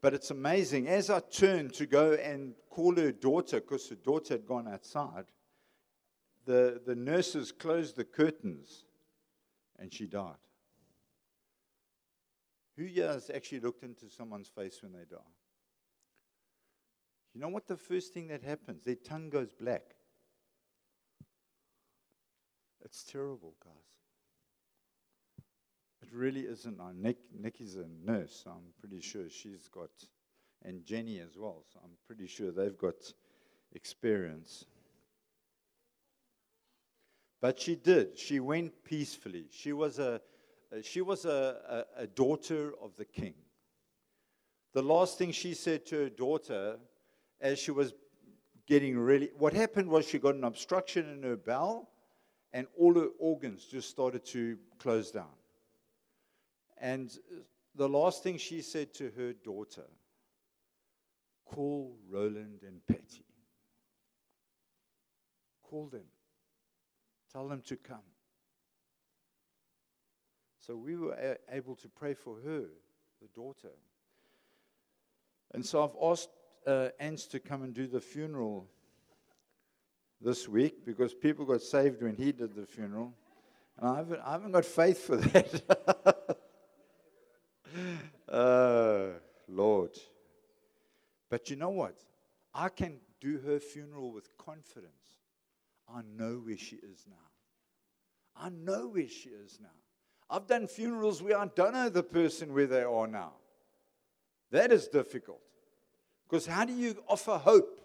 But 0.00 0.14
it's 0.14 0.30
amazing. 0.30 0.88
As 0.88 1.10
I 1.10 1.20
turned 1.20 1.74
to 1.74 1.86
go 1.86 2.12
and 2.14 2.54
call 2.70 2.96
her 2.96 3.12
daughter, 3.12 3.60
because 3.60 3.88
her 3.88 3.96
daughter 3.96 4.34
had 4.34 4.46
gone 4.46 4.68
outside, 4.68 5.26
the, 6.46 6.80
the 6.86 6.94
nurses 6.94 7.52
closed 7.52 7.96
the 7.96 8.04
curtains 8.04 8.84
and 9.78 9.92
she 9.92 10.06
died. 10.06 10.36
Who 12.76 12.86
has 13.02 13.30
actually 13.34 13.60
looked 13.60 13.82
into 13.82 14.08
someone's 14.08 14.48
face 14.48 14.78
when 14.82 14.92
they 14.92 15.04
die? 15.10 15.16
You 17.34 17.40
know 17.40 17.48
what 17.48 17.66
the 17.68 17.76
first 17.76 18.12
thing 18.12 18.28
that 18.28 18.42
happens? 18.42 18.82
Their 18.84 18.96
tongue 18.96 19.30
goes 19.30 19.52
black. 19.52 19.82
It's 22.84 23.04
terrible, 23.04 23.54
guys. 23.62 23.74
It 26.02 26.08
really 26.12 26.40
isn't. 26.42 26.80
Uh, 26.80 26.92
Nick, 26.94 27.18
Nikki's 27.38 27.76
a 27.76 27.84
nurse. 28.04 28.42
So 28.44 28.50
I'm 28.50 28.72
pretty 28.80 29.00
sure 29.00 29.28
she's 29.28 29.68
got, 29.68 29.90
and 30.64 30.84
Jenny 30.84 31.18
as 31.20 31.36
well. 31.36 31.64
So 31.72 31.80
I'm 31.84 31.90
pretty 32.06 32.26
sure 32.26 32.50
they've 32.50 32.78
got 32.78 33.12
experience. 33.72 34.64
But 37.40 37.60
she 37.60 37.76
did. 37.76 38.18
She 38.18 38.40
went 38.40 38.84
peacefully. 38.84 39.46
She 39.50 39.72
was 39.72 39.98
a, 39.98 40.20
she 40.82 41.02
was 41.02 41.24
a, 41.24 41.84
a, 41.98 42.02
a 42.02 42.06
daughter 42.06 42.72
of 42.82 42.96
the 42.96 43.04
king. 43.04 43.34
The 44.72 44.82
last 44.82 45.18
thing 45.18 45.32
she 45.32 45.54
said 45.54 45.86
to 45.86 45.96
her 45.96 46.08
daughter 46.08 46.78
as 47.40 47.58
she 47.58 47.70
was 47.70 47.94
getting 48.66 48.98
really, 48.98 49.30
what 49.38 49.52
happened 49.52 49.88
was 49.88 50.06
she 50.06 50.18
got 50.18 50.34
an 50.34 50.44
obstruction 50.44 51.08
in 51.08 51.22
her 51.22 51.36
bowel 51.36 51.88
and 52.52 52.66
all 52.78 52.94
her 52.94 53.08
organs 53.18 53.64
just 53.64 53.88
started 53.88 54.24
to 54.26 54.58
close 54.78 55.10
down. 55.10 55.26
And 56.80 57.10
the 57.74 57.88
last 57.88 58.22
thing 58.22 58.38
she 58.38 58.62
said 58.62 58.94
to 58.94 59.10
her 59.16 59.32
daughter, 59.32 59.86
call 61.44 61.96
Rowland 62.10 62.60
and 62.66 62.86
Patty. 62.86 63.24
Call 65.62 65.86
them. 65.88 66.06
Tell 67.32 67.48
them 67.48 67.62
to 67.66 67.76
come. 67.76 67.98
So 70.60 70.76
we 70.76 70.96
were 70.96 71.12
a- 71.12 71.56
able 71.56 71.76
to 71.76 71.88
pray 71.88 72.14
for 72.14 72.36
her, 72.40 72.64
the 73.20 73.28
daughter. 73.34 73.72
And 75.52 75.64
so 75.64 75.82
I've 75.82 75.96
asked 76.12 76.30
uh, 76.66 76.88
Ants 76.98 77.26
to 77.28 77.40
come 77.40 77.62
and 77.62 77.74
do 77.74 77.86
the 77.86 78.00
funeral 78.00 78.66
this 80.20 80.48
week 80.48 80.84
because 80.84 81.14
people 81.14 81.44
got 81.44 81.62
saved 81.62 82.02
when 82.02 82.16
he 82.16 82.32
did 82.32 82.54
the 82.54 82.66
funeral. 82.66 83.14
And 83.78 83.88
I 83.88 83.96
haven't, 83.96 84.20
I 84.24 84.32
haven't 84.32 84.52
got 84.52 84.64
faith 84.64 85.06
for 85.06 85.16
that. 85.16 86.38
uh, 88.28 89.06
Lord. 89.48 89.96
But 91.30 91.50
you 91.50 91.56
know 91.56 91.70
what? 91.70 91.96
I 92.54 92.68
can 92.68 92.98
do 93.20 93.38
her 93.46 93.60
funeral 93.60 94.12
with 94.12 94.36
confidence. 94.36 94.92
I 95.92 96.00
know 96.16 96.40
where 96.44 96.56
she 96.56 96.76
is 96.76 97.06
now. 97.08 97.16
I 98.36 98.50
know 98.50 98.88
where 98.88 99.08
she 99.08 99.30
is 99.30 99.58
now. 99.60 99.68
I've 100.30 100.46
done 100.46 100.66
funerals 100.66 101.22
where 101.22 101.38
I 101.38 101.46
don't 101.54 101.72
know 101.72 101.88
the 101.88 102.02
person 102.02 102.52
where 102.52 102.66
they 102.66 102.82
are 102.82 103.06
now. 103.06 103.32
That 104.50 104.72
is 104.72 104.88
difficult. 104.88 105.40
Because 106.28 106.46
how 106.46 106.64
do 106.64 106.72
you 106.72 107.02
offer 107.08 107.38
hope 107.38 107.80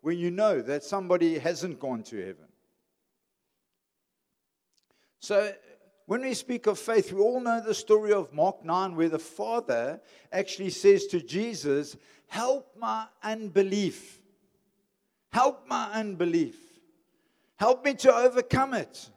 when 0.00 0.18
you 0.18 0.30
know 0.30 0.62
that 0.62 0.82
somebody 0.82 1.38
hasn't 1.38 1.78
gone 1.78 2.02
to 2.04 2.16
heaven? 2.16 2.46
So, 5.20 5.52
when 6.06 6.22
we 6.22 6.34
speak 6.34 6.66
of 6.66 6.78
faith, 6.78 7.12
we 7.12 7.20
all 7.20 7.40
know 7.40 7.60
the 7.60 7.74
story 7.74 8.12
of 8.12 8.32
Mark 8.32 8.64
9, 8.64 8.94
where 8.94 9.08
the 9.08 9.18
Father 9.18 10.00
actually 10.32 10.70
says 10.70 11.06
to 11.08 11.20
Jesus, 11.20 11.96
Help 12.28 12.76
my 12.78 13.06
unbelief. 13.22 14.20
Help 15.32 15.66
my 15.66 15.90
unbelief. 15.92 16.56
Help 17.56 17.84
me 17.84 17.94
to 17.94 18.14
overcome 18.14 18.74
it. 18.74 19.10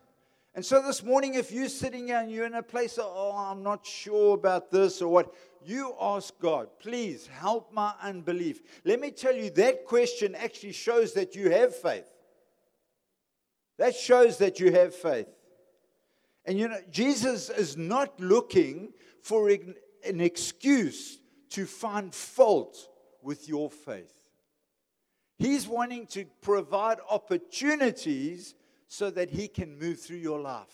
And 0.60 0.66
so 0.66 0.82
this 0.82 1.04
morning, 1.04 1.36
if 1.36 1.54
you're 1.54 1.70
sitting 1.70 2.08
here 2.08 2.18
and 2.18 2.30
you're 2.30 2.46
in 2.46 2.56
a 2.56 2.62
place 2.62 2.98
of, 2.98 3.06
oh, 3.08 3.32
I'm 3.34 3.64
not 3.64 3.86
sure 3.86 4.34
about 4.34 4.70
this 4.70 5.02
or 5.02 5.08
what, 5.08 5.34
you 5.64 5.96
ask 6.02 6.38
God, 6.38 6.68
please 6.82 7.28
help 7.28 7.72
my 7.72 7.94
unbelief. 8.02 8.60
Let 8.84 9.00
me 9.00 9.12
tell 9.12 9.34
you, 9.34 9.52
that 9.52 9.86
question 9.86 10.36
actually 10.36 10.74
shows 10.74 11.14
that 11.14 11.34
you 11.34 11.50
have 11.50 11.74
faith. 11.74 12.12
That 13.78 13.96
shows 13.96 14.38
that 14.40 14.60
you 14.60 14.74
have 14.74 14.94
faith. 14.94 15.30
And 16.44 16.60
you 16.60 16.68
know, 16.68 16.82
Jesus 16.92 17.50
is 17.50 17.78
not 17.78 18.20
looking 18.20 18.92
for 19.22 19.50
an 19.50 20.20
excuse 20.20 21.20
to 21.52 21.66
find 21.66 22.14
fault 22.14 22.90
with 23.24 23.48
your 23.48 23.70
faith. 23.70 24.14
He's 25.38 25.70
wanting 25.70 26.06
to 26.08 26.26
provide 26.42 26.98
opportunities 27.10 28.56
so 28.90 29.12
that 29.12 29.30
He 29.30 29.48
can 29.48 29.80
move 29.80 30.02
through 30.02 30.18
your 30.18 30.42
life. 30.42 30.74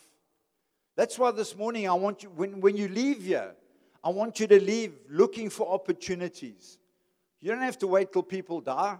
That's 0.95 1.19
why 1.19 1.31
this 1.31 1.55
morning 1.55 1.87
I 1.87 1.93
want 1.93 2.23
you, 2.23 2.29
when, 2.29 2.61
when 2.61 2.77
you 2.77 2.87
leave 2.87 3.23
here, 3.23 3.53
I 4.03 4.09
want 4.09 4.39
you 4.39 4.47
to 4.47 4.63
leave 4.63 4.93
looking 5.09 5.49
for 5.49 5.71
opportunities. 5.71 6.79
You 7.41 7.51
don't 7.51 7.61
have 7.61 7.77
to 7.79 7.87
wait 7.87 8.13
till 8.13 8.23
people 8.23 8.61
die, 8.61 8.97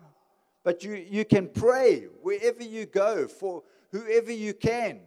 but 0.64 0.84
you, 0.84 0.96
you 0.96 1.24
can 1.24 1.48
pray 1.48 2.08
wherever 2.22 2.62
you 2.62 2.86
go 2.86 3.28
for 3.28 3.64
whoever 3.92 4.34
you 4.34 4.54
can. 4.54 5.00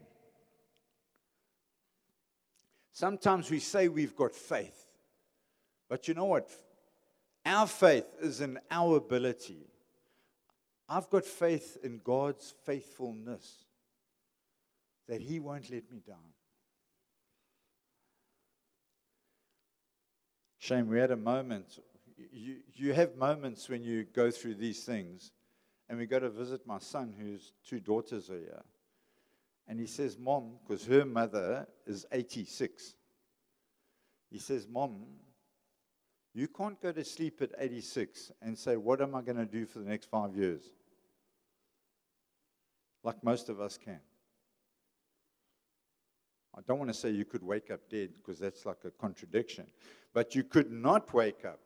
Sometimes 2.92 3.50
we 3.50 3.60
say 3.60 3.88
we've 3.88 4.16
got 4.16 4.34
faith, 4.34 4.86
but 5.88 6.08
you 6.08 6.14
know 6.14 6.24
what? 6.24 6.50
Our 7.44 7.66
faith 7.66 8.06
is 8.22 8.40
in 8.40 8.58
our 8.70 8.96
ability. 8.96 9.66
I've 10.88 11.10
got 11.10 11.26
faith 11.26 11.76
in 11.82 12.00
God's 12.02 12.54
faithfulness 12.64 13.67
that 15.08 15.20
He 15.20 15.40
won't 15.40 15.70
let 15.70 15.90
me 15.90 16.00
down. 16.06 16.16
Shame, 20.58 20.88
we 20.88 20.98
had 20.98 21.10
a 21.10 21.16
moment. 21.16 21.78
You, 22.30 22.56
you 22.74 22.92
have 22.92 23.16
moments 23.16 23.68
when 23.68 23.82
you 23.82 24.04
go 24.04 24.30
through 24.30 24.56
these 24.56 24.84
things. 24.84 25.32
And 25.88 25.98
we 25.98 26.06
go 26.06 26.18
to 26.18 26.28
visit 26.28 26.66
my 26.66 26.78
son, 26.78 27.14
whose 27.18 27.52
two 27.66 27.80
daughters 27.80 28.28
are 28.28 28.38
here. 28.38 28.62
And 29.66 29.80
he 29.80 29.86
says, 29.86 30.18
Mom, 30.18 30.58
because 30.66 30.84
her 30.86 31.04
mother 31.04 31.66
is 31.86 32.06
86. 32.12 32.94
He 34.30 34.38
says, 34.38 34.66
Mom, 34.68 35.04
you 36.34 36.48
can't 36.48 36.80
go 36.80 36.92
to 36.92 37.04
sleep 37.04 37.40
at 37.40 37.52
86 37.58 38.32
and 38.42 38.58
say, 38.58 38.76
What 38.76 39.00
am 39.00 39.14
I 39.14 39.22
going 39.22 39.38
to 39.38 39.46
do 39.46 39.64
for 39.66 39.78
the 39.78 39.88
next 39.88 40.10
five 40.10 40.36
years? 40.36 40.62
Like 43.02 43.22
most 43.24 43.48
of 43.48 43.60
us 43.60 43.78
can. 43.78 44.00
I 46.58 46.60
don't 46.66 46.78
want 46.80 46.90
to 46.90 46.94
say 46.94 47.10
you 47.10 47.24
could 47.24 47.44
wake 47.44 47.70
up 47.70 47.88
dead 47.88 48.10
because 48.16 48.40
that's 48.40 48.66
like 48.66 48.78
a 48.84 48.90
contradiction, 48.90 49.68
but 50.12 50.34
you 50.34 50.42
could 50.42 50.72
not 50.72 51.14
wake 51.14 51.44
up. 51.44 51.60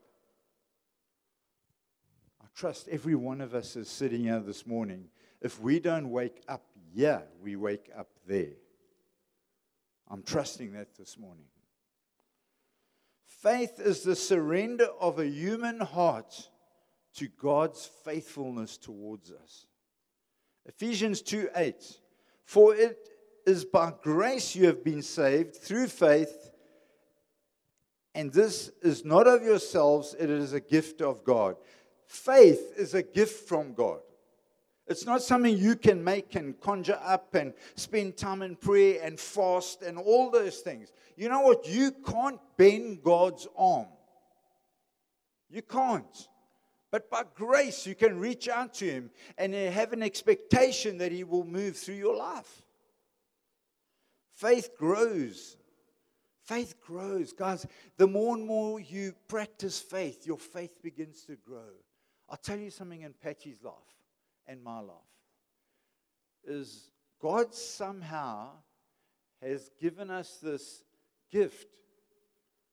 I 2.42 2.46
trust 2.54 2.88
every 2.88 3.14
one 3.14 3.40
of 3.40 3.54
us 3.54 3.74
is 3.74 3.88
sitting 3.88 4.24
here 4.24 4.40
this 4.40 4.66
morning. 4.66 5.06
If 5.40 5.58
we 5.58 5.80
don't 5.80 6.10
wake 6.10 6.42
up 6.46 6.66
here, 6.94 7.22
we 7.40 7.56
wake 7.56 7.90
up 7.96 8.10
there. 8.26 8.52
I'm 10.10 10.22
trusting 10.22 10.74
that 10.74 10.94
this 10.98 11.18
morning. 11.18 11.46
Faith 13.24 13.80
is 13.80 14.02
the 14.02 14.14
surrender 14.14 14.88
of 15.00 15.18
a 15.18 15.26
human 15.26 15.80
heart 15.80 16.50
to 17.14 17.28
God's 17.28 17.88
faithfulness 18.04 18.76
towards 18.76 19.30
us. 19.30 19.64
Ephesians 20.66 21.22
2 21.22 21.48
8. 21.56 21.82
For 22.44 22.74
it 22.74 23.08
is 23.46 23.64
by 23.64 23.92
grace 24.02 24.54
you 24.54 24.66
have 24.66 24.84
been 24.84 25.02
saved 25.02 25.56
through 25.56 25.88
faith, 25.88 26.50
and 28.14 28.32
this 28.32 28.70
is 28.82 29.04
not 29.04 29.26
of 29.26 29.42
yourselves, 29.42 30.14
it 30.18 30.30
is 30.30 30.52
a 30.52 30.60
gift 30.60 31.00
of 31.00 31.24
God. 31.24 31.56
Faith 32.06 32.74
is 32.76 32.94
a 32.94 33.02
gift 33.02 33.48
from 33.48 33.72
God. 33.72 34.00
It's 34.86 35.06
not 35.06 35.22
something 35.22 35.56
you 35.56 35.76
can 35.76 36.02
make 36.02 36.34
and 36.34 36.60
conjure 36.60 36.98
up 37.02 37.34
and 37.34 37.54
spend 37.76 38.16
time 38.16 38.42
in 38.42 38.56
prayer 38.56 39.00
and 39.02 39.18
fast 39.18 39.82
and 39.82 39.96
all 39.96 40.30
those 40.30 40.58
things. 40.58 40.92
You 41.16 41.28
know 41.28 41.40
what? 41.40 41.66
You 41.66 41.92
can't 41.92 42.40
bend 42.56 43.02
God's 43.02 43.46
arm. 43.56 43.86
You 45.48 45.62
can't. 45.62 46.28
But 46.90 47.08
by 47.08 47.22
grace, 47.34 47.86
you 47.86 47.94
can 47.94 48.18
reach 48.18 48.48
out 48.48 48.74
to 48.74 48.84
Him 48.84 49.10
and 49.38 49.54
have 49.54 49.94
an 49.94 50.02
expectation 50.02 50.98
that 50.98 51.12
He 51.12 51.24
will 51.24 51.44
move 51.44 51.76
through 51.76 51.94
your 51.94 52.16
life. 52.16 52.62
Faith 54.42 54.76
grows. 54.76 55.56
Faith 56.44 56.74
grows. 56.80 57.32
Guys, 57.32 57.64
the 57.96 58.06
more 58.06 58.34
and 58.34 58.44
more 58.44 58.80
you 58.80 59.14
practice 59.28 59.78
faith, 59.78 60.26
your 60.26 60.38
faith 60.38 60.82
begins 60.82 61.22
to 61.26 61.36
grow. 61.36 61.70
I'll 62.28 62.36
tell 62.36 62.58
you 62.58 62.70
something 62.70 63.02
in 63.02 63.14
Patty's 63.22 63.62
life 63.62 63.74
and 64.46 64.62
my 64.62 64.80
life 64.80 64.96
is 66.44 66.90
God 67.20 67.54
somehow 67.54 68.48
has 69.40 69.70
given 69.80 70.10
us 70.10 70.38
this 70.42 70.82
gift 71.30 71.68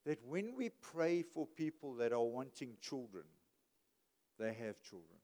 that 0.06 0.20
when 0.26 0.56
we 0.56 0.70
pray 0.70 1.22
for 1.22 1.46
people 1.46 1.94
that 1.96 2.12
are 2.12 2.24
wanting 2.24 2.78
children, 2.82 3.26
they 4.40 4.54
have 4.54 4.82
children. 4.82 5.20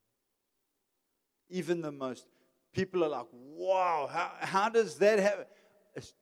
Even 1.49 1.81
the 1.81 1.91
most, 1.91 2.27
people 2.73 3.03
are 3.03 3.09
like, 3.09 3.27
wow, 3.31 4.07
how, 4.11 4.31
how 4.39 4.69
does 4.69 4.95
that 4.97 5.17
happen? 5.17 5.45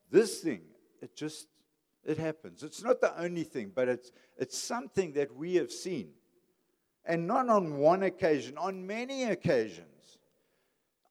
This 0.10 0.39
thing, 0.39 0.62
it 1.01 1.15
just, 1.15 1.48
it 2.06 2.18
happens. 2.18 2.63
It's 2.63 2.84
not 2.84 3.01
the 3.01 3.20
only 3.20 3.44
thing, 3.44 3.72
but 3.74 3.88
it's, 3.88 4.12
it's 4.38 4.58
something 4.58 5.13
that 5.13 5.36
we 5.36 5.56
have 5.56 5.72
seen. 5.72 6.10
And 7.06 7.27
not 7.27 7.50
on 7.50 7.77
one 7.77 8.03
occasion, 8.03 8.58
on 8.58 8.86
many 8.86 9.24
occasions. 9.24 10.20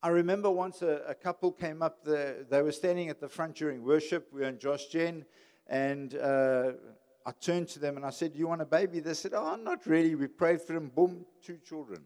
I 0.03 0.09
remember 0.09 0.51
once 0.51 0.83
a, 0.83 1.03
a 1.09 1.15
couple 1.15 1.53
came 1.53 1.83
up, 1.83 2.05
the, 2.05 2.47
they 2.49 2.63
were 2.63 2.73
standing 2.73 3.09
at 3.09 3.21
the 3.21 3.29
front 3.29 3.57
during 3.57 3.83
worship. 3.83 4.29
We 4.33 4.41
were 4.41 4.49
in 4.49 4.59
Josh 4.59 4.87
Gen, 4.87 5.25
and 5.67 6.15
uh, 6.15 6.73
I 7.25 7.33
turned 7.33 7.69
to 7.69 7.79
them 7.79 7.97
and 7.97 8.05
I 8.05 8.11
said, 8.11 8.33
Do 8.33 8.39
you 8.39 8.49
want 8.49 8.63
a 8.63 8.67
baby? 8.67 9.01
They 9.01 9.15
said, 9.15 9.33
Oh, 9.35 9.57
not 9.57 9.87
really. 9.87 10.15
We 10.15 10.27
prayed 10.27 10.61
for 10.63 10.73
them. 10.73 10.91
Boom, 10.95 11.25
two 11.45 11.59
children. 11.59 12.05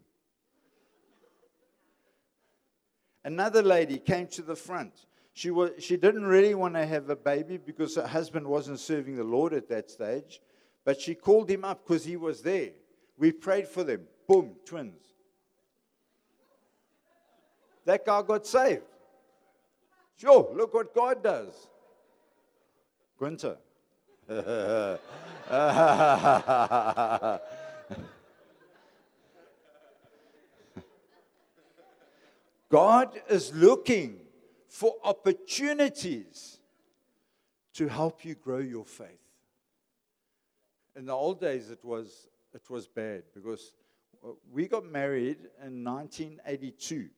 Another 3.23 3.61
lady 3.61 3.97
came 3.97 4.27
to 4.27 4.41
the 4.41 4.55
front. 4.55 5.05
She, 5.37 5.51
was, 5.51 5.71
she 5.77 5.97
didn't 5.97 6.25
really 6.25 6.55
want 6.55 6.73
to 6.73 6.83
have 6.83 7.11
a 7.11 7.15
baby 7.15 7.57
because 7.57 7.93
her 7.93 8.07
husband 8.07 8.47
wasn't 8.47 8.79
serving 8.79 9.17
the 9.17 9.23
Lord 9.23 9.53
at 9.53 9.69
that 9.69 9.91
stage, 9.91 10.41
but 10.83 10.99
she 10.99 11.13
called 11.13 11.47
him 11.47 11.63
up 11.63 11.85
because 11.85 12.03
he 12.03 12.17
was 12.17 12.41
there. 12.41 12.71
We 13.19 13.33
prayed 13.33 13.67
for 13.67 13.83
them. 13.83 14.01
Boom, 14.27 14.55
twins. 14.65 14.99
That 17.85 18.03
guy 18.03 18.23
got 18.23 18.47
saved. 18.47 18.81
Sure, 20.15 20.49
look 20.55 20.73
what 20.73 20.95
God 20.95 21.21
does. 21.21 21.67
Gunther. 23.19 23.57
God 32.69 33.21
is 33.29 33.53
looking 33.53 34.19
for 34.67 34.95
opportunities 35.03 36.59
to 37.73 37.87
help 37.87 38.25
you 38.25 38.35
grow 38.35 38.59
your 38.59 38.85
faith. 38.85 39.07
In 40.95 41.05
the 41.05 41.13
old 41.13 41.39
days, 41.39 41.69
it 41.69 41.83
was, 41.83 42.27
it 42.53 42.69
was 42.69 42.87
bad 42.87 43.23
because 43.33 43.73
uh, 44.23 44.29
we 44.51 44.67
got 44.67 44.85
married 44.85 45.37
in 45.63 45.83
1982. 45.83 47.09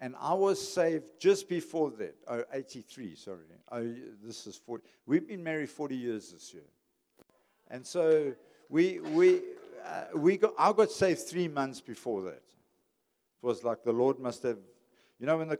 And 0.00 0.16
I 0.20 0.34
was 0.34 0.60
saved 0.60 1.04
just 1.18 1.48
before 1.48 1.92
that. 1.92 2.16
Oh, 2.26 2.42
83, 2.52 3.14
sorry. 3.14 3.38
Oh, 3.70 3.94
this 4.22 4.46
is 4.46 4.56
40. 4.56 4.82
We've 5.06 5.26
been 5.26 5.44
married 5.44 5.70
40 5.70 5.94
years 5.94 6.32
this 6.32 6.52
year. 6.52 6.64
And 7.70 7.86
so 7.86 8.34
we, 8.68 8.98
we, 8.98 9.40
uh, 9.86 10.04
we 10.16 10.36
got, 10.36 10.54
I 10.58 10.72
got 10.72 10.90
saved 10.90 11.20
three 11.20 11.48
months 11.48 11.80
before 11.80 12.22
that. 12.22 12.42
It 13.42 13.46
was 13.46 13.64
like 13.64 13.84
the 13.84 13.92
Lord 13.92 14.18
must 14.18 14.42
have, 14.42 14.58
you 15.22 15.28
know, 15.28 15.44
the. 15.44 15.56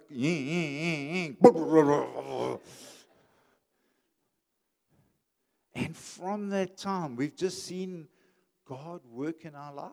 And 5.77 5.97
from 5.97 6.51
that 6.51 6.77
time, 6.77 7.15
we've 7.15 7.37
just 7.37 7.65
seen 7.65 8.09
God 8.67 9.03
work 9.09 9.45
in 9.45 9.55
our 9.55 9.73
life. 9.73 9.93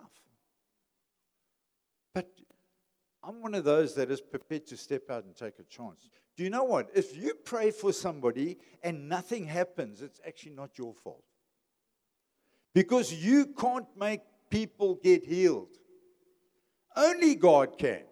But 2.16 2.32
I'm 3.24 3.44
one 3.44 3.54
of 3.54 3.64
those 3.64 3.94
that 3.94 4.10
is 4.10 4.22
prepared 4.22 4.66
to 4.68 4.76
step 4.76 5.04
out 5.12 5.26
and 5.26 5.36
take 5.36 5.60
a 5.60 5.64
chance. 5.64 6.10
Do 6.36 6.44
you 6.44 6.50
know 6.50 6.64
what? 6.64 6.90
If 6.96 7.16
you 7.16 7.36
pray 7.36 7.70
for 7.70 7.94
somebody 7.94 8.58
and 8.82 9.08
nothing 9.08 9.46
happens, 9.46 10.02
it's 10.02 10.20
actually 10.26 10.54
not 10.54 10.80
your 10.80 10.96
fault. 10.96 11.24
Because 12.74 13.14
you 13.14 13.54
can't 13.56 13.86
make 13.96 14.22
people 14.50 14.96
get 14.96 15.24
healed. 15.24 15.78
Only 16.96 17.36
God 17.36 17.78
can. 17.78 18.09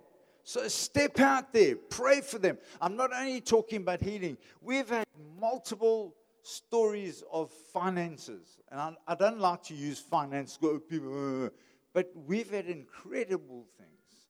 So 0.48 0.66
step 0.70 1.20
out 1.20 1.52
there, 1.52 1.76
pray 1.76 2.22
for 2.22 2.40
them. 2.40 2.58
I'm 2.80 2.96
not 2.96 3.12
only 3.14 3.42
talking 3.42 3.82
about 3.82 4.02
healing, 4.02 4.38
we've 4.62 4.88
had 4.88 5.06
multiple 5.38 6.16
stories 6.42 7.22
of 7.34 7.52
finances. 7.52 8.58
And 8.72 8.80
I, 8.80 8.94
I 9.10 9.16
don't 9.16 9.42
like 9.42 9.62
to 9.64 9.76
use 9.76 10.00
finance, 10.00 10.56
people, 10.56 10.80
uh, 10.90 11.44
uh, 11.44 11.46
uh, 11.48 11.50
but 11.92 12.14
we've 12.26 12.50
had 12.50 12.68
incredible 12.68 13.66
things. 13.78 14.30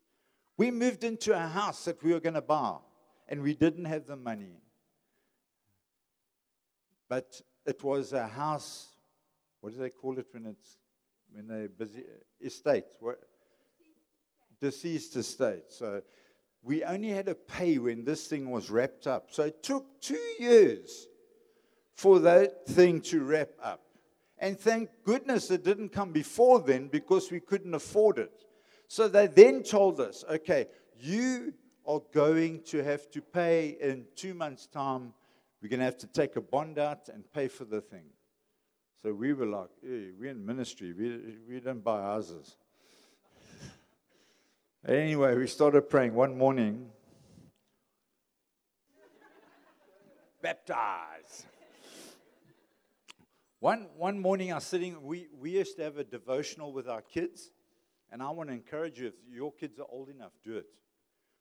We 0.57 0.71
moved 0.71 1.03
into 1.03 1.35
a 1.35 1.47
house 1.47 1.85
that 1.85 2.01
we 2.03 2.13
were 2.13 2.19
going 2.19 2.33
to 2.33 2.41
buy, 2.41 2.77
and 3.29 3.43
we 3.43 3.53
didn't 3.53 3.85
have 3.85 4.07
the 4.07 4.15
money. 4.15 4.57
But 7.07 7.39
it 7.67 7.83
was 7.83 8.13
a 8.13 8.25
house, 8.25 8.87
what 9.61 9.71
do 9.71 9.77
they 9.77 9.91
call 9.91 10.17
it 10.17 10.25
when 10.31 10.47
it's 10.47 10.77
when 11.31 11.47
they're 11.47 11.69
busy? 11.69 12.05
Estate. 12.41 12.85
What? 13.01 13.19
Deceased 14.59 15.15
estate. 15.15 15.65
So 15.69 16.01
we 16.63 16.83
only 16.83 17.09
had 17.09 17.27
to 17.27 17.35
pay 17.35 17.77
when 17.77 18.03
this 18.03 18.27
thing 18.27 18.49
was 18.49 18.69
wrapped 18.69 19.07
up. 19.07 19.27
So 19.31 19.43
it 19.43 19.63
took 19.63 20.01
two 20.01 20.33
years 20.39 21.07
for 21.95 22.19
that 22.19 22.67
thing 22.67 23.01
to 23.01 23.23
wrap 23.23 23.49
up. 23.61 23.81
And 24.39 24.59
thank 24.59 24.89
goodness 25.03 25.49
it 25.49 25.63
didn't 25.63 25.89
come 25.89 26.11
before 26.11 26.59
then 26.59 26.87
because 26.87 27.31
we 27.31 27.39
couldn't 27.39 27.73
afford 27.73 28.19
it. 28.19 28.31
So 28.87 29.07
they 29.07 29.27
then 29.27 29.63
told 29.63 29.99
us, 29.99 30.23
okay, 30.29 30.67
you 30.99 31.53
are 31.85 32.01
going 32.13 32.61
to 32.63 32.83
have 32.83 33.09
to 33.11 33.21
pay 33.21 33.77
in 33.81 34.05
two 34.15 34.33
months' 34.33 34.67
time. 34.67 35.13
We're 35.61 35.69
going 35.69 35.79
to 35.79 35.85
have 35.85 35.97
to 35.99 36.07
take 36.07 36.35
a 36.35 36.41
bond 36.41 36.77
out 36.77 37.09
and 37.09 37.23
pay 37.33 37.47
for 37.47 37.65
the 37.65 37.81
thing. 37.81 38.05
So 39.01 39.13
we 39.13 39.33
were 39.33 39.45
like, 39.45 39.69
hey, 39.81 40.11
we're 40.19 40.31
in 40.31 40.45
ministry. 40.45 40.93
We, 40.93 41.37
we 41.47 41.59
don't 41.59 41.83
buy 41.83 42.01
houses. 42.01 42.57
Anyway, 44.95 45.35
we 45.35 45.47
started 45.47 45.89
praying 45.89 46.13
one 46.13 46.37
morning. 46.37 46.89
Baptize. 50.41 51.45
One, 53.59 53.87
one 53.97 54.19
morning, 54.19 54.51
I 54.51 54.55
was 54.55 54.63
sitting, 54.63 55.01
we, 55.03 55.27
we 55.37 55.51
used 55.51 55.77
to 55.77 55.83
have 55.83 55.97
a 55.97 56.03
devotional 56.03 56.71
with 56.71 56.87
our 56.87 57.01
kids. 57.01 57.51
And 58.11 58.21
I 58.21 58.29
want 58.29 58.49
to 58.49 58.53
encourage 58.53 58.99
you, 58.99 59.07
if 59.07 59.15
your 59.29 59.51
kids 59.51 59.79
are 59.79 59.87
old 59.89 60.09
enough, 60.09 60.31
do 60.43 60.57
it. 60.57 60.67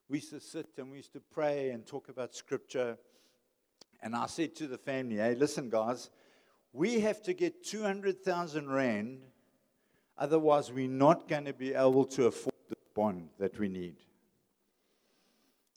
We 0.09 0.19
used 0.19 0.31
to 0.31 0.41
sit 0.41 0.67
and 0.79 0.91
we 0.91 0.97
used 0.97 1.13
to 1.13 1.21
pray 1.21 1.71
and 1.71 1.87
talk 1.87 2.09
about 2.09 2.35
scripture. 2.35 2.99
And 4.03 4.17
I 4.17 4.27
said 4.27 4.57
to 4.57 4.67
the 4.67 4.79
family, 4.79 5.17
hey, 5.17 5.35
listen, 5.35 5.71
guys, 5.71 6.11
we 6.73 7.01
have 7.01 7.23
to 7.25 7.35
get 7.35 7.65
200,000 7.65 8.71
Rand, 8.71 9.21
otherwise, 10.19 10.73
we're 10.73 10.89
not 10.89 11.29
going 11.29 11.45
to 11.45 11.53
be 11.53 11.75
able 11.75 12.05
to 12.07 12.27
afford 12.27 12.56
bond 12.97 13.29
that 13.39 13.59
we 13.59 13.69
need. 13.69 13.97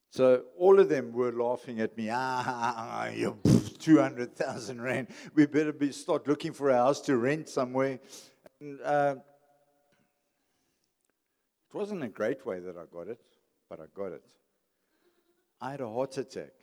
So 0.10 0.46
all 0.58 0.80
of 0.80 0.90
them 0.90 1.12
were 1.12 1.32
laughing 1.32 1.82
at 1.82 1.96
me. 1.96 2.10
Ah, 2.12 3.10
you 3.10 3.38
200,000 3.80 4.82
Rand. 4.82 5.10
We 5.36 5.46
better 5.46 5.72
be, 5.72 5.92
start 5.92 6.28
looking 6.28 6.54
for 6.54 6.70
a 6.70 6.78
house 6.78 7.02
to 7.02 7.18
rent 7.18 7.48
somewhere. 7.48 8.00
And, 8.60 8.80
uh, 8.82 9.16
it 11.70 11.78
wasn't 11.78 12.04
a 12.04 12.08
great 12.08 12.46
way 12.46 12.60
that 12.60 12.76
I 12.76 12.86
got 12.92 13.08
it, 13.08 13.22
but 13.70 13.80
I 13.80 13.84
got 13.94 14.14
it. 14.14 14.24
I 15.62 15.72
had 15.72 15.82
a 15.82 15.90
heart 15.90 16.18
attack, 16.18 16.54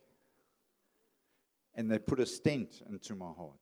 and 1.75 1.89
they 1.89 1.99
put 1.99 2.19
a 2.19 2.25
stent 2.25 2.81
into 2.89 3.15
my 3.15 3.31
heart. 3.31 3.59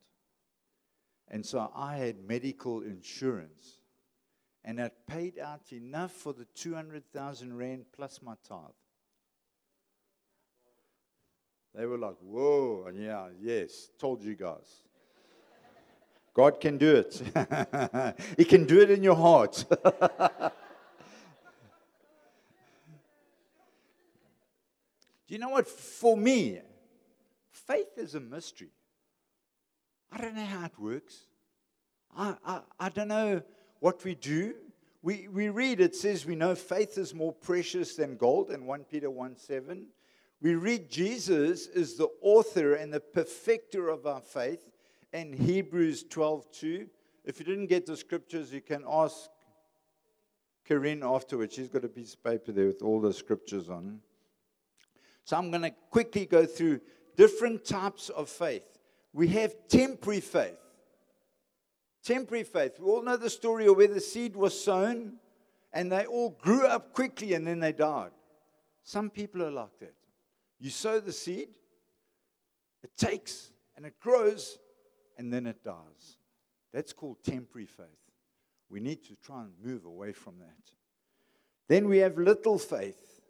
And 1.28 1.46
so 1.46 1.72
I 1.76 1.98
had 1.98 2.28
medical 2.28 2.82
insurance, 2.82 3.82
and 4.66 4.80
it 4.80 4.94
paid 5.06 5.38
out 5.38 5.72
enough 5.72 6.12
for 6.12 6.34
the 6.34 6.46
200,000 6.56 7.56
Rand 7.56 7.86
plus 7.96 8.20
my 8.24 8.34
tithe. 8.48 8.58
They 11.76 11.86
were 11.86 12.00
like, 12.00 12.16
whoa, 12.20 12.86
and 12.88 13.00
yeah, 13.00 13.28
yes, 13.40 13.90
told 14.00 14.24
you 14.24 14.34
guys. 14.34 14.82
God 16.34 16.60
can 16.60 16.80
do 16.80 16.96
it. 16.96 17.22
he 18.38 18.44
can 18.44 18.66
do 18.66 18.82
it 18.82 18.90
in 18.90 19.04
your 19.04 19.16
heart. 19.16 19.64
Do 25.28 25.34
you 25.34 25.40
know 25.40 25.50
what? 25.50 25.68
For 25.68 26.16
me, 26.16 26.60
faith 27.50 27.98
is 27.98 28.14
a 28.14 28.20
mystery. 28.20 28.70
I 30.12 30.22
don't 30.22 30.36
know 30.36 30.46
how 30.46 30.66
it 30.66 30.78
works. 30.78 31.26
I, 32.16 32.36
I, 32.46 32.62
I 32.80 32.90
don't 32.90 33.08
know 33.08 33.42
what 33.86 34.04
we 34.04 34.16
do. 34.16 34.56
We, 35.04 35.28
we 35.28 35.50
read, 35.50 35.80
it 35.80 35.96
says 35.96 36.26
we 36.26 36.36
know 36.36 36.56
faith 36.56 36.98
is 36.98 37.14
more 37.14 37.32
precious 37.32 37.96
than 37.96 38.18
gold 38.18 38.50
in 38.50 38.66
1 38.66 38.86
Peter 38.86 39.12
1 39.12 39.38
7. 39.38 39.86
We 40.42 40.56
read 40.56 40.90
Jesus 40.90 41.68
is 41.68 41.96
the 41.96 42.08
author 42.24 42.74
and 42.74 42.92
the 42.92 43.00
perfecter 43.00 43.90
of 43.90 44.08
our 44.08 44.22
faith 44.22 44.72
in 45.14 45.34
Hebrews 45.34 46.04
12:2. 46.06 46.88
If 47.26 47.38
you 47.38 47.46
didn't 47.46 47.68
get 47.68 47.86
the 47.86 47.96
scriptures, 47.96 48.52
you 48.52 48.62
can 48.62 48.84
ask 48.90 49.30
Corinne 50.68 51.04
afterwards. 51.04 51.54
She's 51.54 51.70
got 51.70 51.86
a 51.86 51.88
piece 51.88 52.16
of 52.16 52.24
paper 52.24 52.52
there 52.54 52.66
with 52.66 52.82
all 52.82 53.00
the 53.00 53.14
scriptures 53.14 53.70
on. 53.70 54.02
So 55.26 55.38
I'm 55.38 55.52
going 55.52 55.62
to 55.62 55.76
quickly 55.92 56.26
go 56.26 56.48
through 56.48 56.82
different 57.16 57.64
types 57.64 58.10
of 58.10 58.30
faith. 58.30 58.80
We 59.14 59.28
have 59.28 59.54
temporary 59.68 60.22
faith. 60.22 60.58
Temporary 62.06 62.44
faith. 62.44 62.80
We 62.80 62.86
all 62.86 63.02
know 63.02 63.18
the 63.18 63.32
story 63.32 63.66
of 63.66 63.78
where 63.78 63.88
the 63.88 64.00
seed 64.00 64.36
was 64.36 64.58
sown 64.58 65.14
and 65.74 65.92
they 65.92 66.06
all 66.06 66.30
grew 66.40 66.68
up 66.68 66.94
quickly 66.94 67.34
and 67.34 67.48
then 67.48 67.60
they 67.60 67.72
died. 67.72 68.12
Some 68.84 69.10
people 69.10 69.42
are 69.42 69.52
like 69.52 69.80
that. 69.80 69.96
You 70.60 70.70
sow 70.70 71.00
the 71.00 71.12
seed, 71.12 71.50
it 72.84 72.96
takes 72.96 73.50
and 73.76 73.88
it 73.88 74.00
grows, 74.00 74.60
and 75.18 75.34
then 75.34 75.48
it 75.48 75.64
dies. 75.64 76.18
That's 76.72 76.94
called 76.94 77.24
temporary 77.24 77.66
faith. 77.66 77.88
We 78.70 78.80
need 78.80 79.04
to 79.06 79.16
try 79.16 79.42
and 79.42 79.52
move 79.64 79.86
away 79.86 80.14
from 80.14 80.36
that. 80.40 80.72
Then 81.68 81.88
we 81.88 81.98
have 81.98 82.20
little 82.20 82.60
faith. 82.60 83.24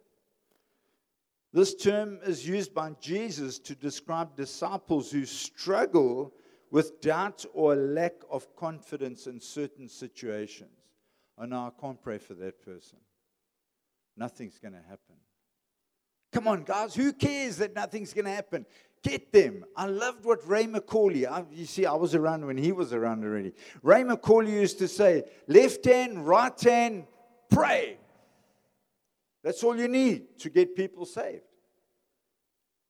This 1.54 1.74
term 1.74 2.18
is 2.26 2.46
used 2.46 2.74
by 2.74 2.90
Jesus 3.00 3.58
to 3.60 3.74
describe 3.74 4.36
disciples 4.36 5.10
who 5.10 5.24
struggle 5.24 6.34
with 6.70 7.00
doubt 7.00 7.44
or 7.52 7.74
lack 7.74 8.14
of 8.30 8.54
confidence 8.56 9.26
in 9.26 9.40
certain 9.40 9.88
situations. 9.88 10.70
Oh, 11.38 11.44
no, 11.44 11.58
I 11.58 11.80
can't 11.80 12.00
pray 12.00 12.18
for 12.18 12.34
that 12.34 12.62
person. 12.64 12.98
Nothing's 14.16 14.58
going 14.58 14.74
to 14.74 14.80
happen. 14.80 15.16
Come 16.32 16.48
on, 16.48 16.64
guys, 16.64 16.94
who 16.94 17.12
cares 17.12 17.58
that 17.58 17.74
nothing's 17.74 18.12
going 18.12 18.24
to 18.24 18.30
happen? 18.30 18.66
Get 19.02 19.32
them. 19.32 19.64
I 19.76 19.86
loved 19.86 20.24
what 20.24 20.46
Ray 20.48 20.64
McCauley, 20.64 21.26
I, 21.30 21.44
you 21.52 21.66
see, 21.66 21.86
I 21.86 21.94
was 21.94 22.14
around 22.14 22.44
when 22.44 22.56
he 22.56 22.72
was 22.72 22.92
around 22.92 23.24
already. 23.24 23.52
Ray 23.82 24.02
McCauley 24.02 24.50
used 24.50 24.78
to 24.78 24.88
say, 24.88 25.24
left 25.46 25.84
hand, 25.84 26.26
right 26.26 26.60
hand, 26.60 27.06
pray. 27.50 27.98
That's 29.44 29.62
all 29.62 29.78
you 29.78 29.86
need 29.88 30.38
to 30.40 30.50
get 30.50 30.74
people 30.74 31.06
saved. 31.06 31.44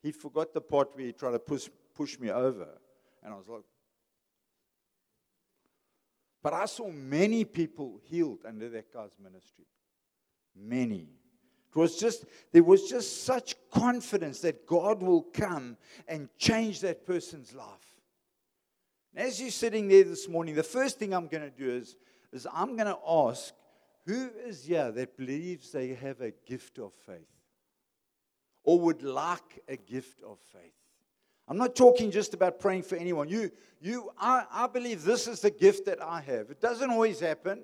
He 0.03 0.13
forgot 0.13 0.55
the 0.55 0.61
part 0.61 0.95
where 0.95 1.05
he 1.05 1.13
tried 1.13 1.33
to 1.33 1.39
push, 1.39 1.69
push 1.95 2.19
me 2.19 2.31
over. 2.31 2.69
And 3.27 3.35
I 3.35 3.39
was 3.39 3.49
like, 3.49 3.65
but 6.45 6.53
I 6.53 6.67
saw 6.67 6.89
many 6.89 7.45
people 7.45 8.01
healed 8.05 8.39
under 8.47 8.69
that 8.69 8.93
guy's 8.93 9.17
ministry. 9.21 9.67
Many. 10.55 11.09
It 11.69 11.77
was 11.77 11.99
just, 11.99 12.25
there 12.53 12.63
was 12.63 12.89
just 12.89 13.25
such 13.25 13.57
confidence 13.73 14.39
that 14.43 14.65
God 14.65 15.03
will 15.03 15.23
come 15.23 15.77
and 16.07 16.29
change 16.39 16.81
that 16.83 17.05
person's 17.05 17.53
life. 17.53 17.67
as 19.17 19.41
you're 19.41 19.51
sitting 19.51 19.89
there 19.89 20.05
this 20.05 20.29
morning, 20.29 20.55
the 20.55 20.63
first 20.63 21.01
thing 21.01 21.13
I'm 21.13 21.27
going 21.27 21.43
to 21.43 21.51
do 21.51 21.69
is, 21.69 21.97
is 22.33 22.47
I'm 22.53 22.77
going 22.77 22.87
to 22.87 22.99
ask 23.09 23.53
who 24.07 24.31
is 24.47 24.67
here 24.67 24.93
that 24.93 25.17
believes 25.17 25.73
they 25.73 25.89
have 25.95 26.21
a 26.21 26.31
gift 26.31 26.79
of 26.79 26.93
faith 27.05 27.27
or 28.63 28.79
would 28.79 29.03
like 29.03 29.65
a 29.67 29.77
gift 29.77 30.23
of 30.23 30.39
faith? 30.53 30.86
I'm 31.49 31.59
not 31.59 31.77
talking 31.77 32.11
just 32.11 32.35
about 32.35 32.59
praying 32.59 32.83
for 32.83 32.97
anyone. 32.97 33.29
You, 33.29 33.51
you, 33.81 34.11
I, 34.19 34.45
I 34.51 34.67
believe 34.67 35.05
this 35.05 35.29
is 35.29 35.41
the 35.41 35.51
gift 35.51 35.87
that 35.87 36.03
I 36.03 36.21
have. 36.21 36.51
It 36.51 36.61
doesn't 36.61 36.91
always 36.91 37.21
happen, 37.21 37.63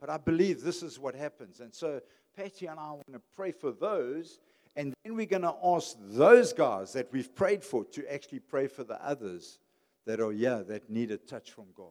but 0.00 0.08
I 0.08 0.16
believe 0.16 0.62
this 0.62 0.82
is 0.82 0.98
what 0.98 1.14
happens. 1.14 1.60
And 1.60 1.74
so 1.74 2.00
Patty 2.34 2.66
and 2.66 2.80
I 2.80 2.90
want 2.92 3.12
to 3.12 3.20
pray 3.36 3.52
for 3.52 3.70
those, 3.70 4.40
and 4.76 4.94
then 5.04 5.14
we're 5.14 5.26
going 5.26 5.42
to 5.42 5.54
ask 5.62 5.96
those 6.00 6.54
guys 6.54 6.94
that 6.94 7.12
we've 7.12 7.34
prayed 7.34 7.62
for 7.62 7.84
to 7.84 8.12
actually 8.12 8.40
pray 8.40 8.66
for 8.66 8.84
the 8.84 9.04
others 9.04 9.58
that 10.06 10.20
are 10.20 10.32
yeah 10.32 10.62
that 10.66 10.88
need 10.88 11.10
a 11.10 11.18
touch 11.18 11.52
from 11.52 11.66
God. 11.76 11.86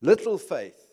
Little 0.00 0.38
faith 0.38 0.87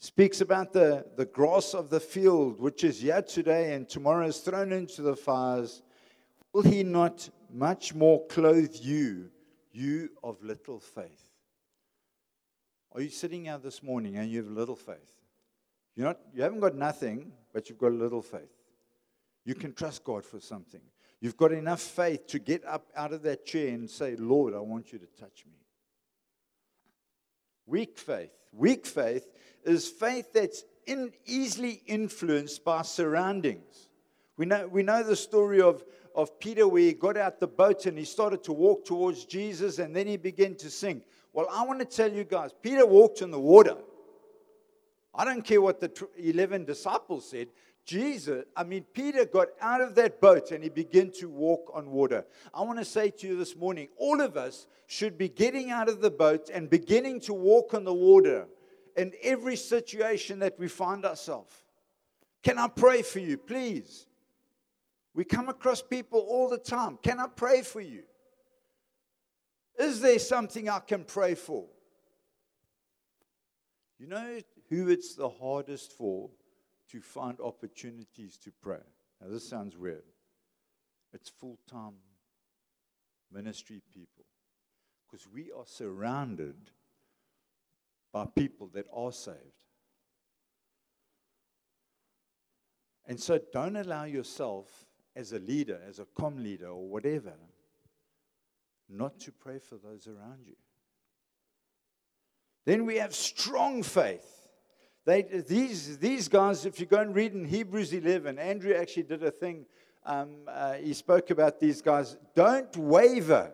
speaks 0.00 0.40
about 0.40 0.72
the, 0.72 1.04
the 1.16 1.26
grass 1.26 1.74
of 1.74 1.90
the 1.90 2.00
field, 2.00 2.58
which 2.58 2.84
is 2.84 3.02
yet 3.02 3.28
today 3.28 3.74
and 3.74 3.88
tomorrow 3.88 4.26
is 4.26 4.38
thrown 4.38 4.72
into 4.72 5.02
the 5.02 5.14
fires. 5.14 5.82
Will 6.52 6.62
he 6.62 6.82
not 6.82 7.28
much 7.52 7.94
more 7.94 8.26
clothe 8.26 8.74
you, 8.80 9.30
you 9.72 10.10
of 10.24 10.42
little 10.42 10.80
faith? 10.80 11.24
Are 12.92 13.02
you 13.02 13.10
sitting 13.10 13.44
here 13.44 13.58
this 13.58 13.82
morning 13.82 14.16
and 14.16 14.30
you 14.30 14.38
have 14.38 14.50
little 14.50 14.74
faith? 14.74 15.20
You're 15.94 16.06
not, 16.06 16.18
you 16.34 16.42
haven't 16.42 16.60
got 16.60 16.74
nothing, 16.74 17.30
but 17.52 17.68
you've 17.68 17.78
got 17.78 17.92
a 17.92 17.94
little 17.94 18.22
faith. 18.22 18.56
You 19.44 19.54
can 19.54 19.74
trust 19.74 20.02
God 20.02 20.24
for 20.24 20.40
something. 20.40 20.80
You've 21.20 21.36
got 21.36 21.52
enough 21.52 21.82
faith 21.82 22.26
to 22.28 22.38
get 22.38 22.64
up 22.64 22.86
out 22.96 23.12
of 23.12 23.22
that 23.22 23.44
chair 23.44 23.68
and 23.74 23.88
say, 23.88 24.16
Lord, 24.16 24.54
I 24.54 24.60
want 24.60 24.92
you 24.92 24.98
to 24.98 25.06
touch 25.06 25.44
me. 25.46 25.58
Weak 27.66 27.98
faith. 27.98 28.39
Weak 28.52 28.86
faith 28.86 29.28
is 29.64 29.88
faith 29.88 30.32
that's 30.32 30.64
in, 30.86 31.12
easily 31.26 31.82
influenced 31.86 32.64
by 32.64 32.82
surroundings. 32.82 33.88
We 34.36 34.46
know, 34.46 34.66
we 34.66 34.82
know 34.82 35.02
the 35.02 35.16
story 35.16 35.60
of, 35.60 35.84
of 36.14 36.38
Peter 36.40 36.66
where 36.66 36.82
he 36.82 36.92
got 36.92 37.16
out 37.16 37.40
the 37.40 37.46
boat 37.46 37.86
and 37.86 37.98
he 37.98 38.04
started 38.04 38.42
to 38.44 38.52
walk 38.52 38.84
towards 38.84 39.24
Jesus 39.24 39.78
and 39.78 39.94
then 39.94 40.06
he 40.06 40.16
began 40.16 40.54
to 40.56 40.70
sink. 40.70 41.04
Well, 41.32 41.46
I 41.50 41.64
want 41.64 41.78
to 41.80 41.84
tell 41.84 42.10
you 42.10 42.24
guys, 42.24 42.50
Peter 42.60 42.86
walked 42.86 43.22
in 43.22 43.30
the 43.30 43.38
water. 43.38 43.76
I 45.14 45.24
don't 45.24 45.44
care 45.44 45.60
what 45.60 45.80
the 45.80 46.08
11 46.16 46.64
disciples 46.64 47.28
said. 47.28 47.48
Jesus, 47.90 48.44
I 48.56 48.62
mean, 48.62 48.84
Peter 48.92 49.24
got 49.24 49.48
out 49.60 49.80
of 49.80 49.96
that 49.96 50.20
boat 50.20 50.52
and 50.52 50.62
he 50.62 50.70
began 50.70 51.10
to 51.18 51.28
walk 51.28 51.72
on 51.74 51.90
water. 51.90 52.24
I 52.54 52.62
want 52.62 52.78
to 52.78 52.84
say 52.84 53.10
to 53.10 53.26
you 53.26 53.36
this 53.36 53.56
morning, 53.56 53.88
all 53.96 54.20
of 54.20 54.36
us 54.36 54.68
should 54.86 55.18
be 55.18 55.28
getting 55.28 55.72
out 55.72 55.88
of 55.88 56.00
the 56.00 56.08
boat 56.08 56.50
and 56.54 56.70
beginning 56.70 57.18
to 57.22 57.34
walk 57.34 57.74
on 57.74 57.82
the 57.82 57.92
water 57.92 58.46
in 58.96 59.12
every 59.24 59.56
situation 59.56 60.38
that 60.38 60.56
we 60.56 60.68
find 60.68 61.04
ourselves. 61.04 61.52
Can 62.44 62.60
I 62.60 62.68
pray 62.68 63.02
for 63.02 63.18
you, 63.18 63.36
please? 63.36 64.06
We 65.12 65.24
come 65.24 65.48
across 65.48 65.82
people 65.82 66.20
all 66.20 66.48
the 66.48 66.58
time. 66.58 66.96
Can 67.02 67.18
I 67.18 67.26
pray 67.26 67.62
for 67.62 67.80
you? 67.80 68.04
Is 69.80 70.00
there 70.00 70.20
something 70.20 70.68
I 70.68 70.78
can 70.78 71.02
pray 71.02 71.34
for? 71.34 71.66
You 73.98 74.06
know 74.06 74.38
who 74.68 74.90
it's 74.90 75.16
the 75.16 75.28
hardest 75.28 75.90
for 75.90 76.30
to 76.92 77.00
find 77.00 77.40
opportunities 77.40 78.36
to 78.38 78.52
pray? 78.62 78.82
Now, 79.20 79.28
this 79.28 79.48
sounds 79.48 79.76
weird. 79.76 80.04
It's 81.12 81.28
full 81.28 81.58
time 81.70 81.94
ministry 83.32 83.82
people. 83.92 84.24
Because 85.06 85.26
we 85.26 85.50
are 85.56 85.66
surrounded 85.66 86.70
by 88.12 88.26
people 88.26 88.68
that 88.74 88.86
are 88.92 89.12
saved. 89.12 89.36
And 93.06 93.18
so 93.18 93.40
don't 93.52 93.76
allow 93.76 94.04
yourself 94.04 94.86
as 95.16 95.32
a 95.32 95.38
leader, 95.40 95.80
as 95.88 95.98
a 95.98 96.06
com 96.16 96.42
leader, 96.42 96.68
or 96.68 96.88
whatever, 96.88 97.32
not 98.88 99.18
to 99.20 99.32
pray 99.32 99.58
for 99.58 99.76
those 99.76 100.06
around 100.06 100.46
you. 100.46 100.56
Then 102.66 102.86
we 102.86 102.96
have 102.96 103.14
strong 103.14 103.82
faith. 103.82 104.39
They, 105.06 105.22
these, 105.22 105.98
these 105.98 106.28
guys, 106.28 106.66
if 106.66 106.78
you 106.78 106.86
go 106.86 107.00
and 107.00 107.14
read 107.14 107.32
in 107.32 107.44
Hebrews 107.44 107.92
11, 107.92 108.38
Andrew 108.38 108.74
actually 108.74 109.04
did 109.04 109.22
a 109.22 109.30
thing. 109.30 109.66
Um, 110.04 110.36
uh, 110.46 110.74
he 110.74 110.92
spoke 110.92 111.30
about 111.30 111.58
these 111.58 111.80
guys. 111.80 112.16
Don't 112.34 112.74
waver 112.76 113.52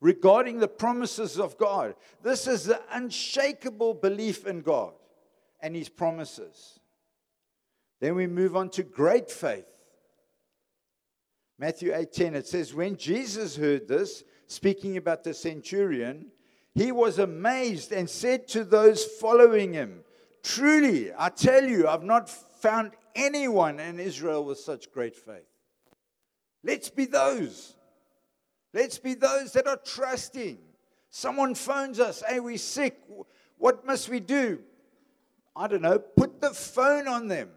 regarding 0.00 0.58
the 0.58 0.68
promises 0.68 1.38
of 1.38 1.56
God. 1.58 1.94
This 2.22 2.46
is 2.46 2.64
the 2.64 2.80
unshakable 2.92 3.94
belief 3.94 4.46
in 4.46 4.60
God 4.60 4.94
and 5.60 5.76
His 5.76 5.88
promises. 5.88 6.80
Then 8.00 8.16
we 8.16 8.26
move 8.26 8.56
on 8.56 8.68
to 8.70 8.82
great 8.82 9.30
faith. 9.30 9.66
Matthew 11.58 11.92
8:10 11.92 12.34
it 12.34 12.48
says 12.48 12.74
when 12.74 12.96
Jesus 12.96 13.56
heard 13.56 13.86
this 13.86 14.24
speaking 14.48 14.96
about 14.96 15.22
the 15.22 15.32
centurion 15.32 16.32
he 16.74 16.90
was 16.90 17.20
amazed 17.20 17.92
and 17.92 18.10
said 18.10 18.48
to 18.48 18.64
those 18.64 19.04
following 19.04 19.72
him 19.72 20.02
truly 20.42 21.10
I 21.16 21.28
tell 21.28 21.64
you 21.64 21.88
I've 21.88 22.02
not 22.02 22.28
found 22.28 22.92
anyone 23.14 23.80
in 23.80 23.98
Israel 23.98 24.44
with 24.44 24.58
such 24.58 24.90
great 24.92 25.16
faith. 25.16 25.48
Let's 26.64 26.90
be 26.90 27.06
those. 27.06 27.74
Let's 28.72 28.98
be 28.98 29.14
those 29.14 29.52
that 29.52 29.66
are 29.66 29.78
trusting. 29.84 30.58
Someone 31.10 31.54
phones 31.54 32.00
us 32.00 32.22
hey 32.26 32.40
we're 32.40 32.58
sick. 32.58 32.98
What 33.58 33.86
must 33.86 34.08
we 34.08 34.20
do? 34.20 34.60
I 35.54 35.68
don't 35.68 35.82
know. 35.82 35.98
Put 35.98 36.40
the 36.40 36.50
phone 36.50 37.06
on 37.06 37.28
them. 37.28 37.50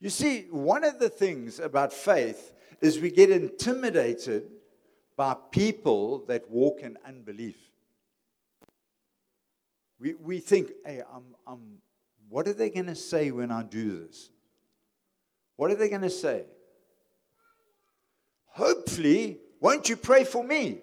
You 0.00 0.10
see, 0.10 0.42
one 0.50 0.84
of 0.84 0.98
the 0.98 1.08
things 1.08 1.58
about 1.60 1.92
faith 1.92 2.52
is 2.80 2.98
we 2.98 3.10
get 3.10 3.30
intimidated 3.30 4.50
by 5.16 5.34
people 5.50 6.24
that 6.26 6.50
walk 6.50 6.80
in 6.80 6.98
unbelief. 7.06 7.56
We, 10.04 10.12
we 10.22 10.38
think, 10.38 10.70
hey, 10.84 11.00
I'm, 11.10 11.22
I'm 11.46 11.78
what 12.28 12.46
are 12.46 12.52
they 12.52 12.68
going 12.68 12.86
to 12.86 12.94
say 12.94 13.30
when 13.30 13.50
I 13.50 13.62
do 13.62 14.04
this? 14.04 14.28
What 15.56 15.70
are 15.70 15.76
they 15.76 15.88
going 15.88 16.02
to 16.02 16.10
say? 16.10 16.44
Hopefully, 18.48 19.38
won't 19.60 19.88
you 19.88 19.96
pray 19.96 20.24
for 20.24 20.44
me? 20.44 20.80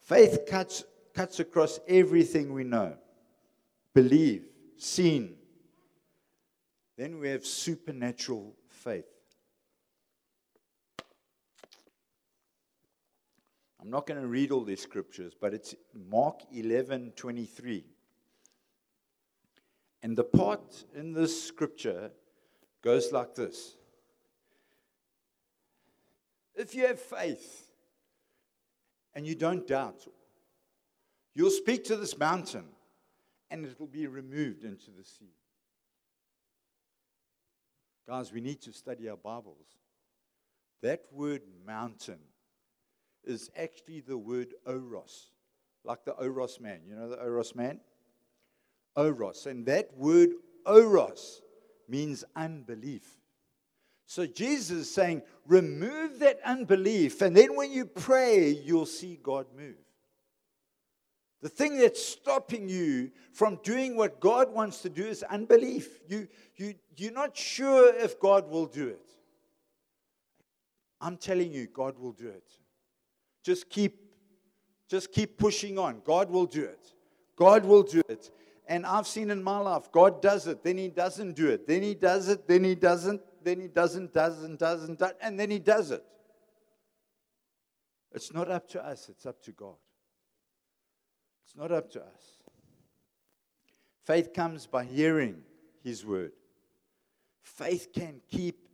Faith 0.00 0.40
cuts, 0.48 0.82
cuts 1.14 1.38
across 1.38 1.78
everything 1.86 2.52
we 2.52 2.64
know 2.64 2.96
believe, 3.94 4.42
seen. 4.76 5.36
Then 6.96 7.20
we 7.20 7.28
have 7.28 7.46
supernatural 7.46 8.56
faith. 8.68 9.11
I'm 13.82 13.90
not 13.90 14.06
going 14.06 14.20
to 14.20 14.28
read 14.28 14.52
all 14.52 14.62
these 14.62 14.80
scriptures, 14.80 15.32
but 15.38 15.52
it's 15.52 15.74
Mark 16.08 16.42
11 16.52 17.14
23. 17.16 17.84
And 20.04 20.16
the 20.16 20.22
part 20.22 20.84
in 20.94 21.12
this 21.12 21.42
scripture 21.42 22.12
goes 22.80 23.10
like 23.10 23.34
this 23.34 23.74
If 26.54 26.76
you 26.76 26.86
have 26.86 27.00
faith 27.00 27.72
and 29.14 29.26
you 29.26 29.34
don't 29.34 29.66
doubt, 29.66 30.06
you'll 31.34 31.50
speak 31.50 31.82
to 31.84 31.96
this 31.96 32.16
mountain 32.16 32.66
and 33.50 33.66
it 33.66 33.80
will 33.80 33.88
be 33.88 34.06
removed 34.06 34.62
into 34.62 34.92
the 34.96 35.04
sea. 35.04 35.34
Guys, 38.08 38.32
we 38.32 38.40
need 38.40 38.60
to 38.62 38.72
study 38.72 39.08
our 39.08 39.16
Bibles. 39.16 39.66
That 40.82 41.02
word 41.10 41.42
mountain 41.66 42.18
is 43.24 43.50
actually 43.56 44.00
the 44.00 44.16
word 44.16 44.54
oros, 44.66 45.30
like 45.84 46.04
the 46.04 46.12
oros 46.12 46.60
man. 46.60 46.80
You 46.86 46.96
know 46.96 47.08
the 47.08 47.16
oros 47.22 47.54
man? 47.54 47.80
Oros. 48.96 49.46
And 49.46 49.66
that 49.66 49.96
word 49.96 50.30
oros 50.66 51.42
means 51.88 52.24
unbelief. 52.36 53.18
So 54.06 54.26
Jesus 54.26 54.78
is 54.78 54.94
saying, 54.94 55.22
remove 55.46 56.18
that 56.18 56.38
unbelief, 56.44 57.22
and 57.22 57.34
then 57.36 57.56
when 57.56 57.72
you 57.72 57.86
pray, 57.86 58.50
you'll 58.50 58.84
see 58.84 59.18
God 59.22 59.46
move. 59.56 59.76
The 61.40 61.48
thing 61.48 61.78
that's 61.78 62.04
stopping 62.04 62.68
you 62.68 63.10
from 63.32 63.58
doing 63.64 63.96
what 63.96 64.20
God 64.20 64.52
wants 64.52 64.80
to 64.82 64.88
do 64.88 65.04
is 65.04 65.24
unbelief. 65.24 65.98
You, 66.06 66.28
you, 66.56 66.74
you're 66.96 67.12
not 67.12 67.36
sure 67.36 67.92
if 67.96 68.20
God 68.20 68.48
will 68.48 68.66
do 68.66 68.88
it. 68.88 69.08
I'm 71.00 71.16
telling 71.16 71.50
you, 71.50 71.66
God 71.66 71.98
will 71.98 72.12
do 72.12 72.28
it. 72.28 72.44
Just 73.42 73.68
keep, 73.68 73.98
just 74.88 75.12
keep 75.12 75.38
pushing 75.38 75.78
on. 75.78 76.00
God 76.04 76.30
will 76.30 76.46
do 76.46 76.64
it. 76.64 76.92
God 77.36 77.64
will 77.64 77.82
do 77.82 78.02
it. 78.08 78.30
And 78.66 78.86
I've 78.86 79.06
seen 79.06 79.30
in 79.30 79.42
my 79.42 79.58
life, 79.58 79.90
God 79.90 80.22
does 80.22 80.46
it, 80.46 80.62
then 80.62 80.78
He 80.78 80.88
doesn't 80.88 81.34
do 81.34 81.48
it, 81.50 81.66
then 81.66 81.82
He 81.82 81.94
does 81.94 82.28
it, 82.28 82.46
then 82.46 82.64
He 82.64 82.74
doesn't, 82.74 83.20
then 83.42 83.60
He 83.60 83.68
doesn't, 83.68 84.12
doesn't, 84.14 84.58
doesn't, 84.58 84.98
doesn't 84.98 85.18
and 85.20 85.38
then 85.38 85.50
He 85.50 85.58
does 85.58 85.90
it. 85.90 86.04
It's 88.14 88.32
not 88.32 88.50
up 88.50 88.68
to 88.70 88.84
us, 88.84 89.08
it's 89.08 89.26
up 89.26 89.42
to 89.42 89.52
God. 89.52 89.74
It's 91.44 91.56
not 91.56 91.72
up 91.72 91.90
to 91.92 92.00
us. 92.00 92.38
Faith 94.04 94.32
comes 94.32 94.66
by 94.66 94.84
hearing 94.84 95.42
His 95.82 96.04
word. 96.04 96.32
Faith 97.42 97.88
can 97.92 98.20
keep 98.30 98.68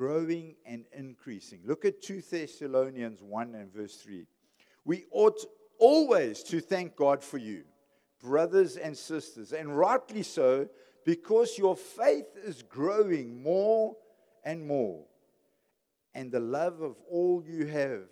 growing 0.00 0.54
and 0.64 0.86
increasing. 0.96 1.60
Look 1.66 1.84
at 1.84 2.00
2 2.00 2.22
Thessalonians 2.22 3.20
1 3.20 3.54
and 3.54 3.70
verse 3.70 3.96
3. 3.96 4.24
We 4.86 5.04
ought 5.10 5.44
always 5.78 6.42
to 6.44 6.62
thank 6.62 6.96
God 6.96 7.22
for 7.22 7.36
you, 7.36 7.64
brothers 8.18 8.78
and 8.78 8.96
sisters, 8.96 9.52
and 9.52 9.76
rightly 9.76 10.22
so, 10.22 10.70
because 11.04 11.58
your 11.58 11.76
faith 11.76 12.28
is 12.42 12.62
growing 12.62 13.42
more 13.42 13.94
and 14.42 14.66
more, 14.66 15.04
and 16.14 16.32
the 16.32 16.40
love 16.40 16.80
of 16.80 16.96
all 17.10 17.44
you 17.46 17.66
have 17.66 18.04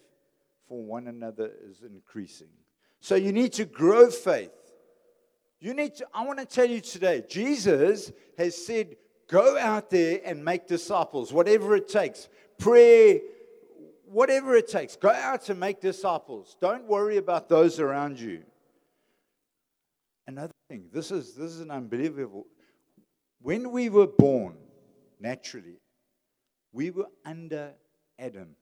for 0.68 0.83
one 0.83 1.09
another 1.09 1.51
is 1.70 1.81
increasing. 1.83 2.51
So 3.01 3.14
you 3.14 3.33
need 3.33 3.55
to 3.55 3.64
grow 3.64 4.11
faith. 4.11 4.51
You 5.59 5.72
need 5.72 5.94
to, 5.94 6.07
I 6.12 6.27
want 6.27 6.38
to 6.38 6.44
tell 6.44 6.68
you 6.68 6.83
today, 6.83 7.24
Jesus 7.27 8.12
has 8.37 8.66
said, 8.66 8.96
Go 9.29 9.59
out 9.59 9.91
there 9.91 10.21
and 10.25 10.45
make 10.45 10.67
disciples, 10.67 11.33
whatever 11.33 11.77
it 11.77 11.88
takes. 11.88 12.29
Pray, 12.59 13.21
whatever 14.07 14.57
it 14.57 14.69
takes. 14.69 14.97
Go 14.97 15.11
out 15.11 15.49
and 15.51 15.61
make 15.61 15.81
disciples. 15.81 16.57
Don't 16.61 16.85
worry 16.85 17.19
about 17.19 17.49
those 17.49 17.79
around 17.79 18.19
you. 18.19 18.43
Another 20.27 20.53
thing, 20.69 20.88
this 20.93 21.11
is 21.11 21.35
this 21.35 21.53
is 21.53 21.61
an 21.61 21.71
unbelievable. 21.71 22.47
When 23.41 23.71
we 23.71 23.88
were 23.88 24.07
born, 24.07 24.57
naturally, 25.21 25.79
we 26.73 26.91
were 26.91 27.09
under 27.25 27.73
Adam. 28.19 28.57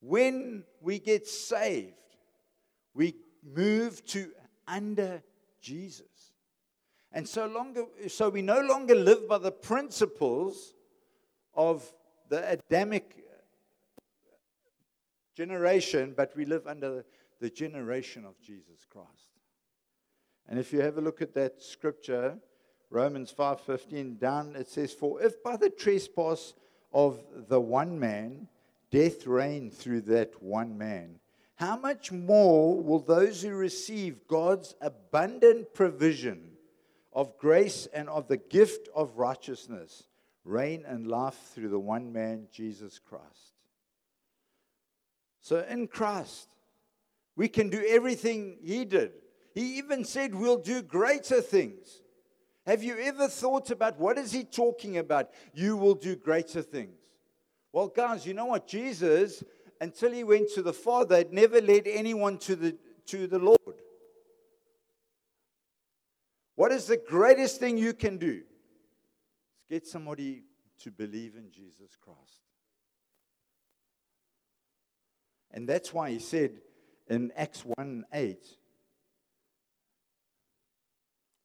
When 0.00 0.64
we 0.80 0.98
get 0.98 1.26
saved, 1.26 1.94
we 2.94 3.14
move 3.44 4.04
to 4.06 4.30
under 4.66 5.22
Jesus. 5.60 6.06
And 7.16 7.26
so 7.26 7.46
longer, 7.46 7.86
so 8.08 8.28
we 8.28 8.42
no 8.42 8.60
longer 8.60 8.94
live 8.94 9.26
by 9.26 9.38
the 9.38 9.50
principles 9.50 10.74
of 11.54 11.90
the 12.28 12.46
Adamic 12.46 13.24
generation, 15.34 16.12
but 16.14 16.36
we 16.36 16.44
live 16.44 16.66
under 16.66 17.06
the 17.40 17.48
generation 17.48 18.26
of 18.26 18.38
Jesus 18.42 18.84
Christ. 18.90 19.30
And 20.46 20.58
if 20.58 20.74
you 20.74 20.82
have 20.82 20.98
a 20.98 21.00
look 21.00 21.22
at 21.22 21.32
that 21.32 21.62
scripture, 21.62 22.36
Romans 22.90 23.32
5:15 23.32 24.18
down 24.18 24.54
it 24.54 24.68
says 24.68 24.92
for 24.92 25.22
if 25.22 25.42
by 25.42 25.56
the 25.56 25.70
trespass 25.70 26.52
of 26.92 27.24
the 27.48 27.58
one 27.58 27.98
man 27.98 28.46
death 28.90 29.26
reigned 29.26 29.72
through 29.72 30.02
that 30.02 30.42
one 30.42 30.76
man 30.76 31.18
how 31.54 31.76
much 31.76 32.12
more 32.12 32.80
will 32.80 33.00
those 33.00 33.40
who 33.40 33.54
receive 33.54 34.28
God's 34.28 34.74
abundant 34.82 35.72
provision 35.72 36.55
of 37.16 37.38
grace 37.38 37.88
and 37.94 38.10
of 38.10 38.28
the 38.28 38.36
gift 38.36 38.88
of 38.94 39.16
righteousness 39.16 40.04
reign 40.44 40.84
and 40.86 41.08
life 41.08 41.36
through 41.54 41.70
the 41.70 41.78
one 41.78 42.12
man, 42.12 42.46
Jesus 42.52 43.00
Christ. 43.00 43.54
So 45.40 45.64
in 45.68 45.88
Christ, 45.88 46.48
we 47.34 47.48
can 47.48 47.70
do 47.70 47.82
everything 47.88 48.58
He 48.62 48.84
did. 48.84 49.12
He 49.54 49.78
even 49.78 50.04
said 50.04 50.34
we'll 50.34 50.58
do 50.58 50.82
greater 50.82 51.40
things. 51.40 52.02
Have 52.66 52.84
you 52.84 52.96
ever 52.98 53.28
thought 53.28 53.70
about 53.70 53.98
what 53.98 54.18
is 54.18 54.30
He 54.30 54.44
talking 54.44 54.98
about? 54.98 55.30
You 55.54 55.76
will 55.76 55.94
do 55.94 56.16
greater 56.16 56.62
things. 56.62 57.00
Well, 57.72 57.88
guys, 57.88 58.26
you 58.26 58.34
know 58.34 58.46
what? 58.46 58.68
Jesus, 58.68 59.42
until 59.80 60.12
He 60.12 60.22
went 60.22 60.50
to 60.54 60.62
the 60.62 60.72
Father, 60.72 61.16
had 61.16 61.32
never 61.32 61.62
led 61.62 61.86
anyone 61.86 62.36
to 62.38 62.56
the, 62.56 62.76
to 63.06 63.26
the 63.26 63.38
Lord. 63.38 63.58
What 66.56 66.72
is 66.72 66.86
the 66.86 66.96
greatest 66.96 67.60
thing 67.60 67.78
you 67.78 67.92
can 67.92 68.16
do? 68.16 68.42
Get 69.70 69.86
somebody 69.86 70.42
to 70.80 70.90
believe 70.90 71.36
in 71.36 71.50
Jesus 71.52 71.96
Christ. 72.00 72.40
And 75.52 75.68
that's 75.68 75.92
why 75.92 76.10
he 76.10 76.18
said 76.18 76.52
in 77.08 77.32
Acts 77.36 77.62
1 77.64 78.04
8, 78.12 78.46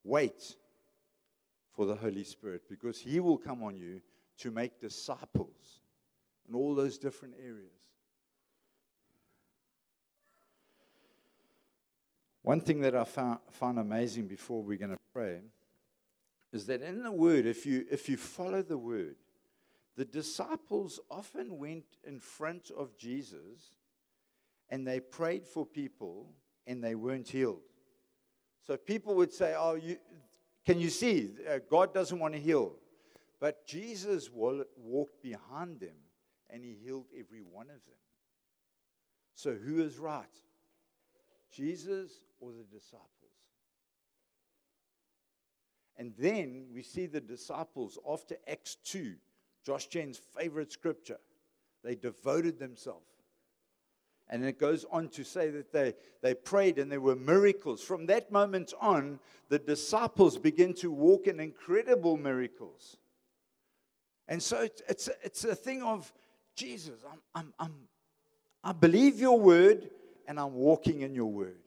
wait 0.03 0.55
for 1.75 1.85
the 1.85 1.95
Holy 1.95 2.23
Spirit 2.23 2.63
because 2.69 2.99
he 2.99 3.19
will 3.19 3.37
come 3.37 3.63
on 3.63 3.77
you 3.77 4.01
to 4.39 4.51
make 4.51 4.79
disciples 4.79 5.81
in 6.47 6.55
all 6.55 6.73
those 6.73 6.97
different 6.97 7.35
areas. 7.41 7.71
One 12.43 12.59
thing 12.59 12.81
that 12.81 12.95
I 12.95 13.03
found, 13.03 13.39
found 13.51 13.77
amazing 13.77 14.27
before 14.27 14.63
we're 14.63 14.77
going 14.77 14.91
to 14.91 15.00
pray 15.13 15.41
is 16.53 16.65
that 16.67 16.81
in 16.81 17.03
the 17.03 17.11
Word, 17.11 17.45
if 17.45 17.65
you, 17.65 17.85
if 17.89 18.09
you 18.09 18.17
follow 18.17 18.61
the 18.61 18.77
Word, 18.77 19.15
the 19.95 20.05
disciples 20.05 20.99
often 21.09 21.57
went 21.57 21.85
in 22.05 22.19
front 22.19 22.71
of 22.75 22.97
Jesus 22.97 23.77
and 24.69 24.87
they 24.87 24.99
prayed 24.99 25.45
for 25.45 25.65
people 25.65 26.33
and 26.65 26.83
they 26.83 26.95
weren't 26.95 27.27
healed. 27.27 27.61
So 28.65 28.77
people 28.77 29.15
would 29.15 29.33
say, 29.33 29.55
Oh, 29.57 29.75
you, 29.75 29.97
can 30.65 30.79
you 30.79 30.89
see? 30.89 31.31
Uh, 31.49 31.59
God 31.69 31.93
doesn't 31.93 32.19
want 32.19 32.33
to 32.33 32.39
heal. 32.39 32.73
But 33.39 33.65
Jesus 33.65 34.29
walked 34.31 35.21
behind 35.23 35.79
them 35.79 35.95
and 36.49 36.63
he 36.63 36.77
healed 36.83 37.07
every 37.17 37.41
one 37.41 37.67
of 37.67 37.83
them. 37.85 37.97
So 39.33 39.53
who 39.55 39.81
is 39.81 39.97
right? 39.97 40.25
Jesus 41.51 42.11
or 42.39 42.51
the 42.51 42.63
disciples? 42.63 43.20
And 45.97 46.13
then 46.17 46.65
we 46.73 46.83
see 46.83 47.05
the 47.05 47.21
disciples 47.21 47.99
after 48.09 48.37
Acts 48.47 48.77
2, 48.85 49.13
Josh 49.65 49.87
Gen's 49.87 50.19
favorite 50.37 50.71
scripture. 50.71 51.19
They 51.83 51.95
devoted 51.95 52.59
themselves. 52.59 53.05
And 54.29 54.45
it 54.45 54.57
goes 54.57 54.85
on 54.89 55.09
to 55.09 55.25
say 55.25 55.49
that 55.49 55.73
they, 55.73 55.93
they 56.21 56.33
prayed 56.33 56.79
and 56.79 56.89
there 56.89 57.01
were 57.01 57.17
miracles. 57.17 57.83
From 57.83 58.05
that 58.05 58.31
moment 58.31 58.73
on, 58.79 59.19
the 59.49 59.59
disciples 59.59 60.37
begin 60.37 60.73
to 60.75 60.89
walk 60.89 61.27
in 61.27 61.41
incredible 61.41 62.15
miracles. 62.15 62.95
And 64.29 64.41
so 64.41 64.61
it's, 64.61 64.81
it's, 64.87 65.09
it's 65.21 65.43
a 65.43 65.55
thing 65.55 65.83
of 65.83 66.11
Jesus, 66.55 66.99
I'm, 67.11 67.19
I'm, 67.35 67.53
I'm, 67.59 67.73
I 68.63 68.71
believe 68.71 69.19
your 69.19 69.39
word 69.39 69.89
and 70.27 70.39
I'm 70.39 70.53
walking 70.53 71.01
in 71.01 71.13
your 71.13 71.31
word. 71.31 71.60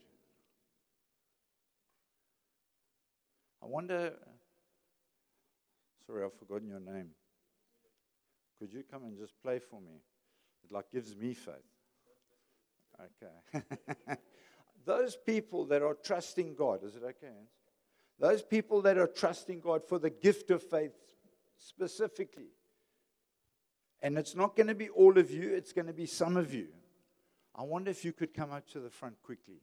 I 3.64 3.66
wonder, 3.66 4.12
sorry, 6.07 6.22
I've 6.22 6.35
forgotten 6.35 6.68
your 6.68 6.81
name. 6.81 7.09
Could 8.59 8.74
you 8.74 8.83
come 8.88 9.05
and 9.05 9.16
just 9.16 9.33
play 9.42 9.59
for 9.59 9.81
me? 9.81 10.03
It 10.62 10.70
like 10.70 10.90
gives 10.92 11.16
me 11.16 11.33
faith. 11.33 11.55
Okay. 13.00 13.64
Those 14.85 15.16
people 15.16 15.64
that 15.66 15.81
are 15.81 15.94
trusting 15.94 16.55
God, 16.55 16.85
is 16.85 16.94
it 16.96 17.03
okay? 17.05 17.33
Those 18.18 18.42
people 18.42 18.83
that 18.83 18.98
are 18.98 19.07
trusting 19.07 19.61
God 19.61 19.83
for 19.88 19.98
the 19.98 20.11
gift 20.11 20.50
of 20.50 20.62
faith 20.62 20.92
specifically. 21.57 22.50
And 24.03 24.18
it's 24.18 24.37
not 24.37 24.55
going 24.57 24.66
to 24.66 24.74
be 24.74 24.90
all 24.90 25.18
of 25.18 25.31
you, 25.31 25.55
it's 25.55 25.72
going 25.72 25.87
to 25.87 25.94
be 25.94 26.07
some 26.07 26.37
of 26.37 26.53
you. 26.53 26.68
I 27.55 27.62
wonder 27.62 27.90
if 27.90 28.05
you 28.05 28.12
could 28.12 28.35
come 28.35 28.53
up 28.53 28.68
to 28.72 28.81
the 28.81 28.90
front 28.90 29.22
quickly. 29.22 29.62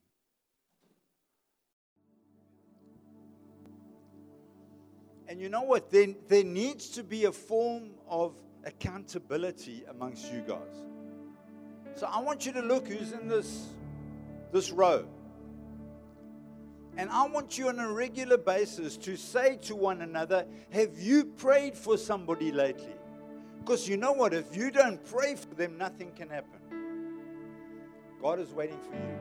And 5.32 5.40
you 5.40 5.48
know 5.48 5.62
what? 5.62 5.90
There, 5.90 6.08
there 6.28 6.44
needs 6.44 6.90
to 6.90 7.04
be 7.04 7.24
a 7.24 7.32
form 7.32 7.92
of 8.10 8.34
accountability 8.66 9.86
amongst 9.90 10.30
you 10.30 10.44
guys. 10.46 10.84
So 11.96 12.06
I 12.06 12.20
want 12.20 12.46
you 12.46 12.52
to 12.52 12.62
look 12.62 12.90
who's 12.90 13.14
in 13.14 13.30
this, 13.30 13.68
this 14.52 14.72
row. 14.72 15.06
And 16.98 17.10
I 17.10 17.26
want 17.28 17.58
you 17.58 17.70
on 17.70 17.80
a 17.80 17.90
regular 17.90 18.38
basis 18.38 18.98
to 18.98 19.16
say 19.16 19.56
to 19.62 19.74
one 19.74 20.02
another, 20.02 20.46
Have 20.72 21.00
you 21.00 21.24
prayed 21.24 21.78
for 21.78 21.98
somebody 21.98 22.52
lately? 22.52 22.98
Because 23.60 23.88
you 23.88 23.96
know 23.96 24.12
what? 24.12 24.34
If 24.34 24.58
you 24.58 24.70
don't 24.70 25.02
pray 25.06 25.36
for 25.36 25.56
them, 25.56 25.78
nothing 25.78 26.12
can 26.12 26.28
happen. 26.28 26.60
God 28.22 28.38
is 28.42 28.52
waiting 28.52 28.80
for 28.82 28.96
you. 28.96 29.18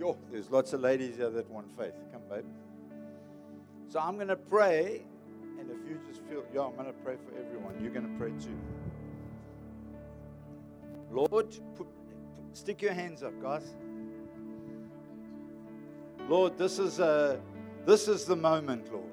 Yo, 0.00 0.18
there's 0.32 0.50
lots 0.50 0.72
of 0.72 0.80
ladies 0.80 1.14
here 1.14 1.30
that 1.30 1.48
want 1.48 1.70
faith. 1.78 1.94
Come, 2.12 2.22
babe. 2.28 2.44
So 3.88 3.98
I'm 4.00 4.16
going 4.16 4.28
to 4.28 4.36
pray, 4.36 5.02
and 5.58 5.70
if 5.70 5.78
you 5.88 5.98
just 6.06 6.22
feel, 6.26 6.44
yo, 6.52 6.66
I'm 6.66 6.74
going 6.74 6.86
to 6.86 6.92
pray 6.92 7.16
for 7.16 7.38
everyone, 7.38 7.74
you're 7.80 7.90
going 7.90 8.06
to 8.06 8.18
pray 8.18 8.32
too. 8.32 8.58
Lord, 11.10 11.58
put, 11.74 11.86
stick 12.52 12.82
your 12.82 12.92
hands 12.92 13.22
up, 13.22 13.40
guys. 13.40 13.74
Lord, 16.28 16.58
this 16.58 16.78
is 16.78 17.00
a 17.00 17.40
this 17.86 18.08
is 18.08 18.26
the 18.26 18.36
moment, 18.36 18.92
Lord. 18.92 19.06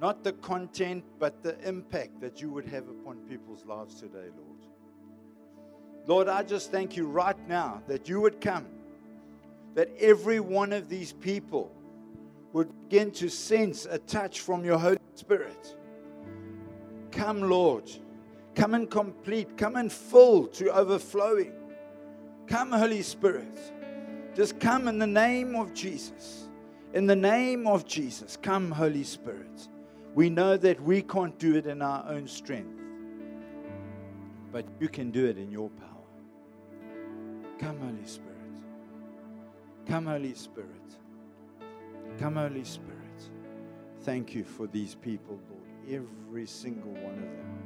Not 0.00 0.24
the 0.24 0.32
content, 0.32 1.04
but 1.20 1.44
the 1.44 1.56
impact 1.66 2.20
that 2.20 2.42
you 2.42 2.50
would 2.50 2.66
have 2.66 2.88
upon 2.88 3.18
people's 3.28 3.64
lives 3.64 3.94
today, 3.94 4.28
Lord. 4.36 4.66
Lord, 6.06 6.28
I 6.28 6.42
just 6.42 6.72
thank 6.72 6.96
you 6.96 7.06
right 7.06 7.38
now 7.48 7.80
that 7.86 8.08
you 8.08 8.20
would 8.20 8.40
come, 8.40 8.66
that 9.74 9.88
every 10.00 10.40
one 10.40 10.72
of 10.72 10.88
these 10.88 11.12
people 11.12 11.70
would 12.56 12.88
begin 12.88 13.10
to 13.10 13.28
sense 13.28 13.84
a 13.84 13.98
touch 13.98 14.40
from 14.40 14.64
your 14.64 14.78
Holy 14.78 14.96
Spirit. 15.14 15.76
Come, 17.10 17.42
Lord. 17.42 17.90
Come 18.54 18.72
and 18.72 18.90
complete. 18.90 19.58
Come 19.58 19.76
and 19.76 19.92
fill 19.92 20.46
to 20.46 20.74
overflowing. 20.74 21.52
Come, 22.46 22.72
Holy 22.72 23.02
Spirit. 23.02 23.58
Just 24.34 24.58
come 24.58 24.88
in 24.88 24.98
the 24.98 25.06
name 25.06 25.54
of 25.54 25.74
Jesus. 25.74 26.48
In 26.94 27.06
the 27.06 27.14
name 27.14 27.66
of 27.66 27.84
Jesus. 27.84 28.38
Come, 28.40 28.70
Holy 28.70 29.04
Spirit. 29.04 29.68
We 30.14 30.30
know 30.30 30.56
that 30.56 30.82
we 30.82 31.02
can't 31.02 31.38
do 31.38 31.56
it 31.56 31.66
in 31.66 31.82
our 31.82 32.08
own 32.08 32.26
strength, 32.26 32.80
but 34.50 34.64
you 34.80 34.88
can 34.88 35.10
do 35.10 35.26
it 35.26 35.36
in 35.36 35.50
your 35.50 35.68
power. 35.68 35.90
Come, 37.58 37.78
Holy 37.80 38.06
Spirit. 38.06 38.32
Come, 39.86 40.06
Holy 40.06 40.32
Spirit. 40.32 40.75
Come, 42.18 42.36
Holy 42.36 42.64
Spirit. 42.64 42.96
Thank 44.02 44.34
you 44.34 44.44
for 44.44 44.66
these 44.66 44.94
people, 44.94 45.40
Lord, 45.50 46.02
every 46.02 46.46
single 46.46 46.92
one 46.92 47.14
of 47.14 47.20
them. 47.20 47.58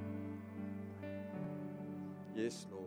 Yes, 2.34 2.66
Lord. 2.70 2.79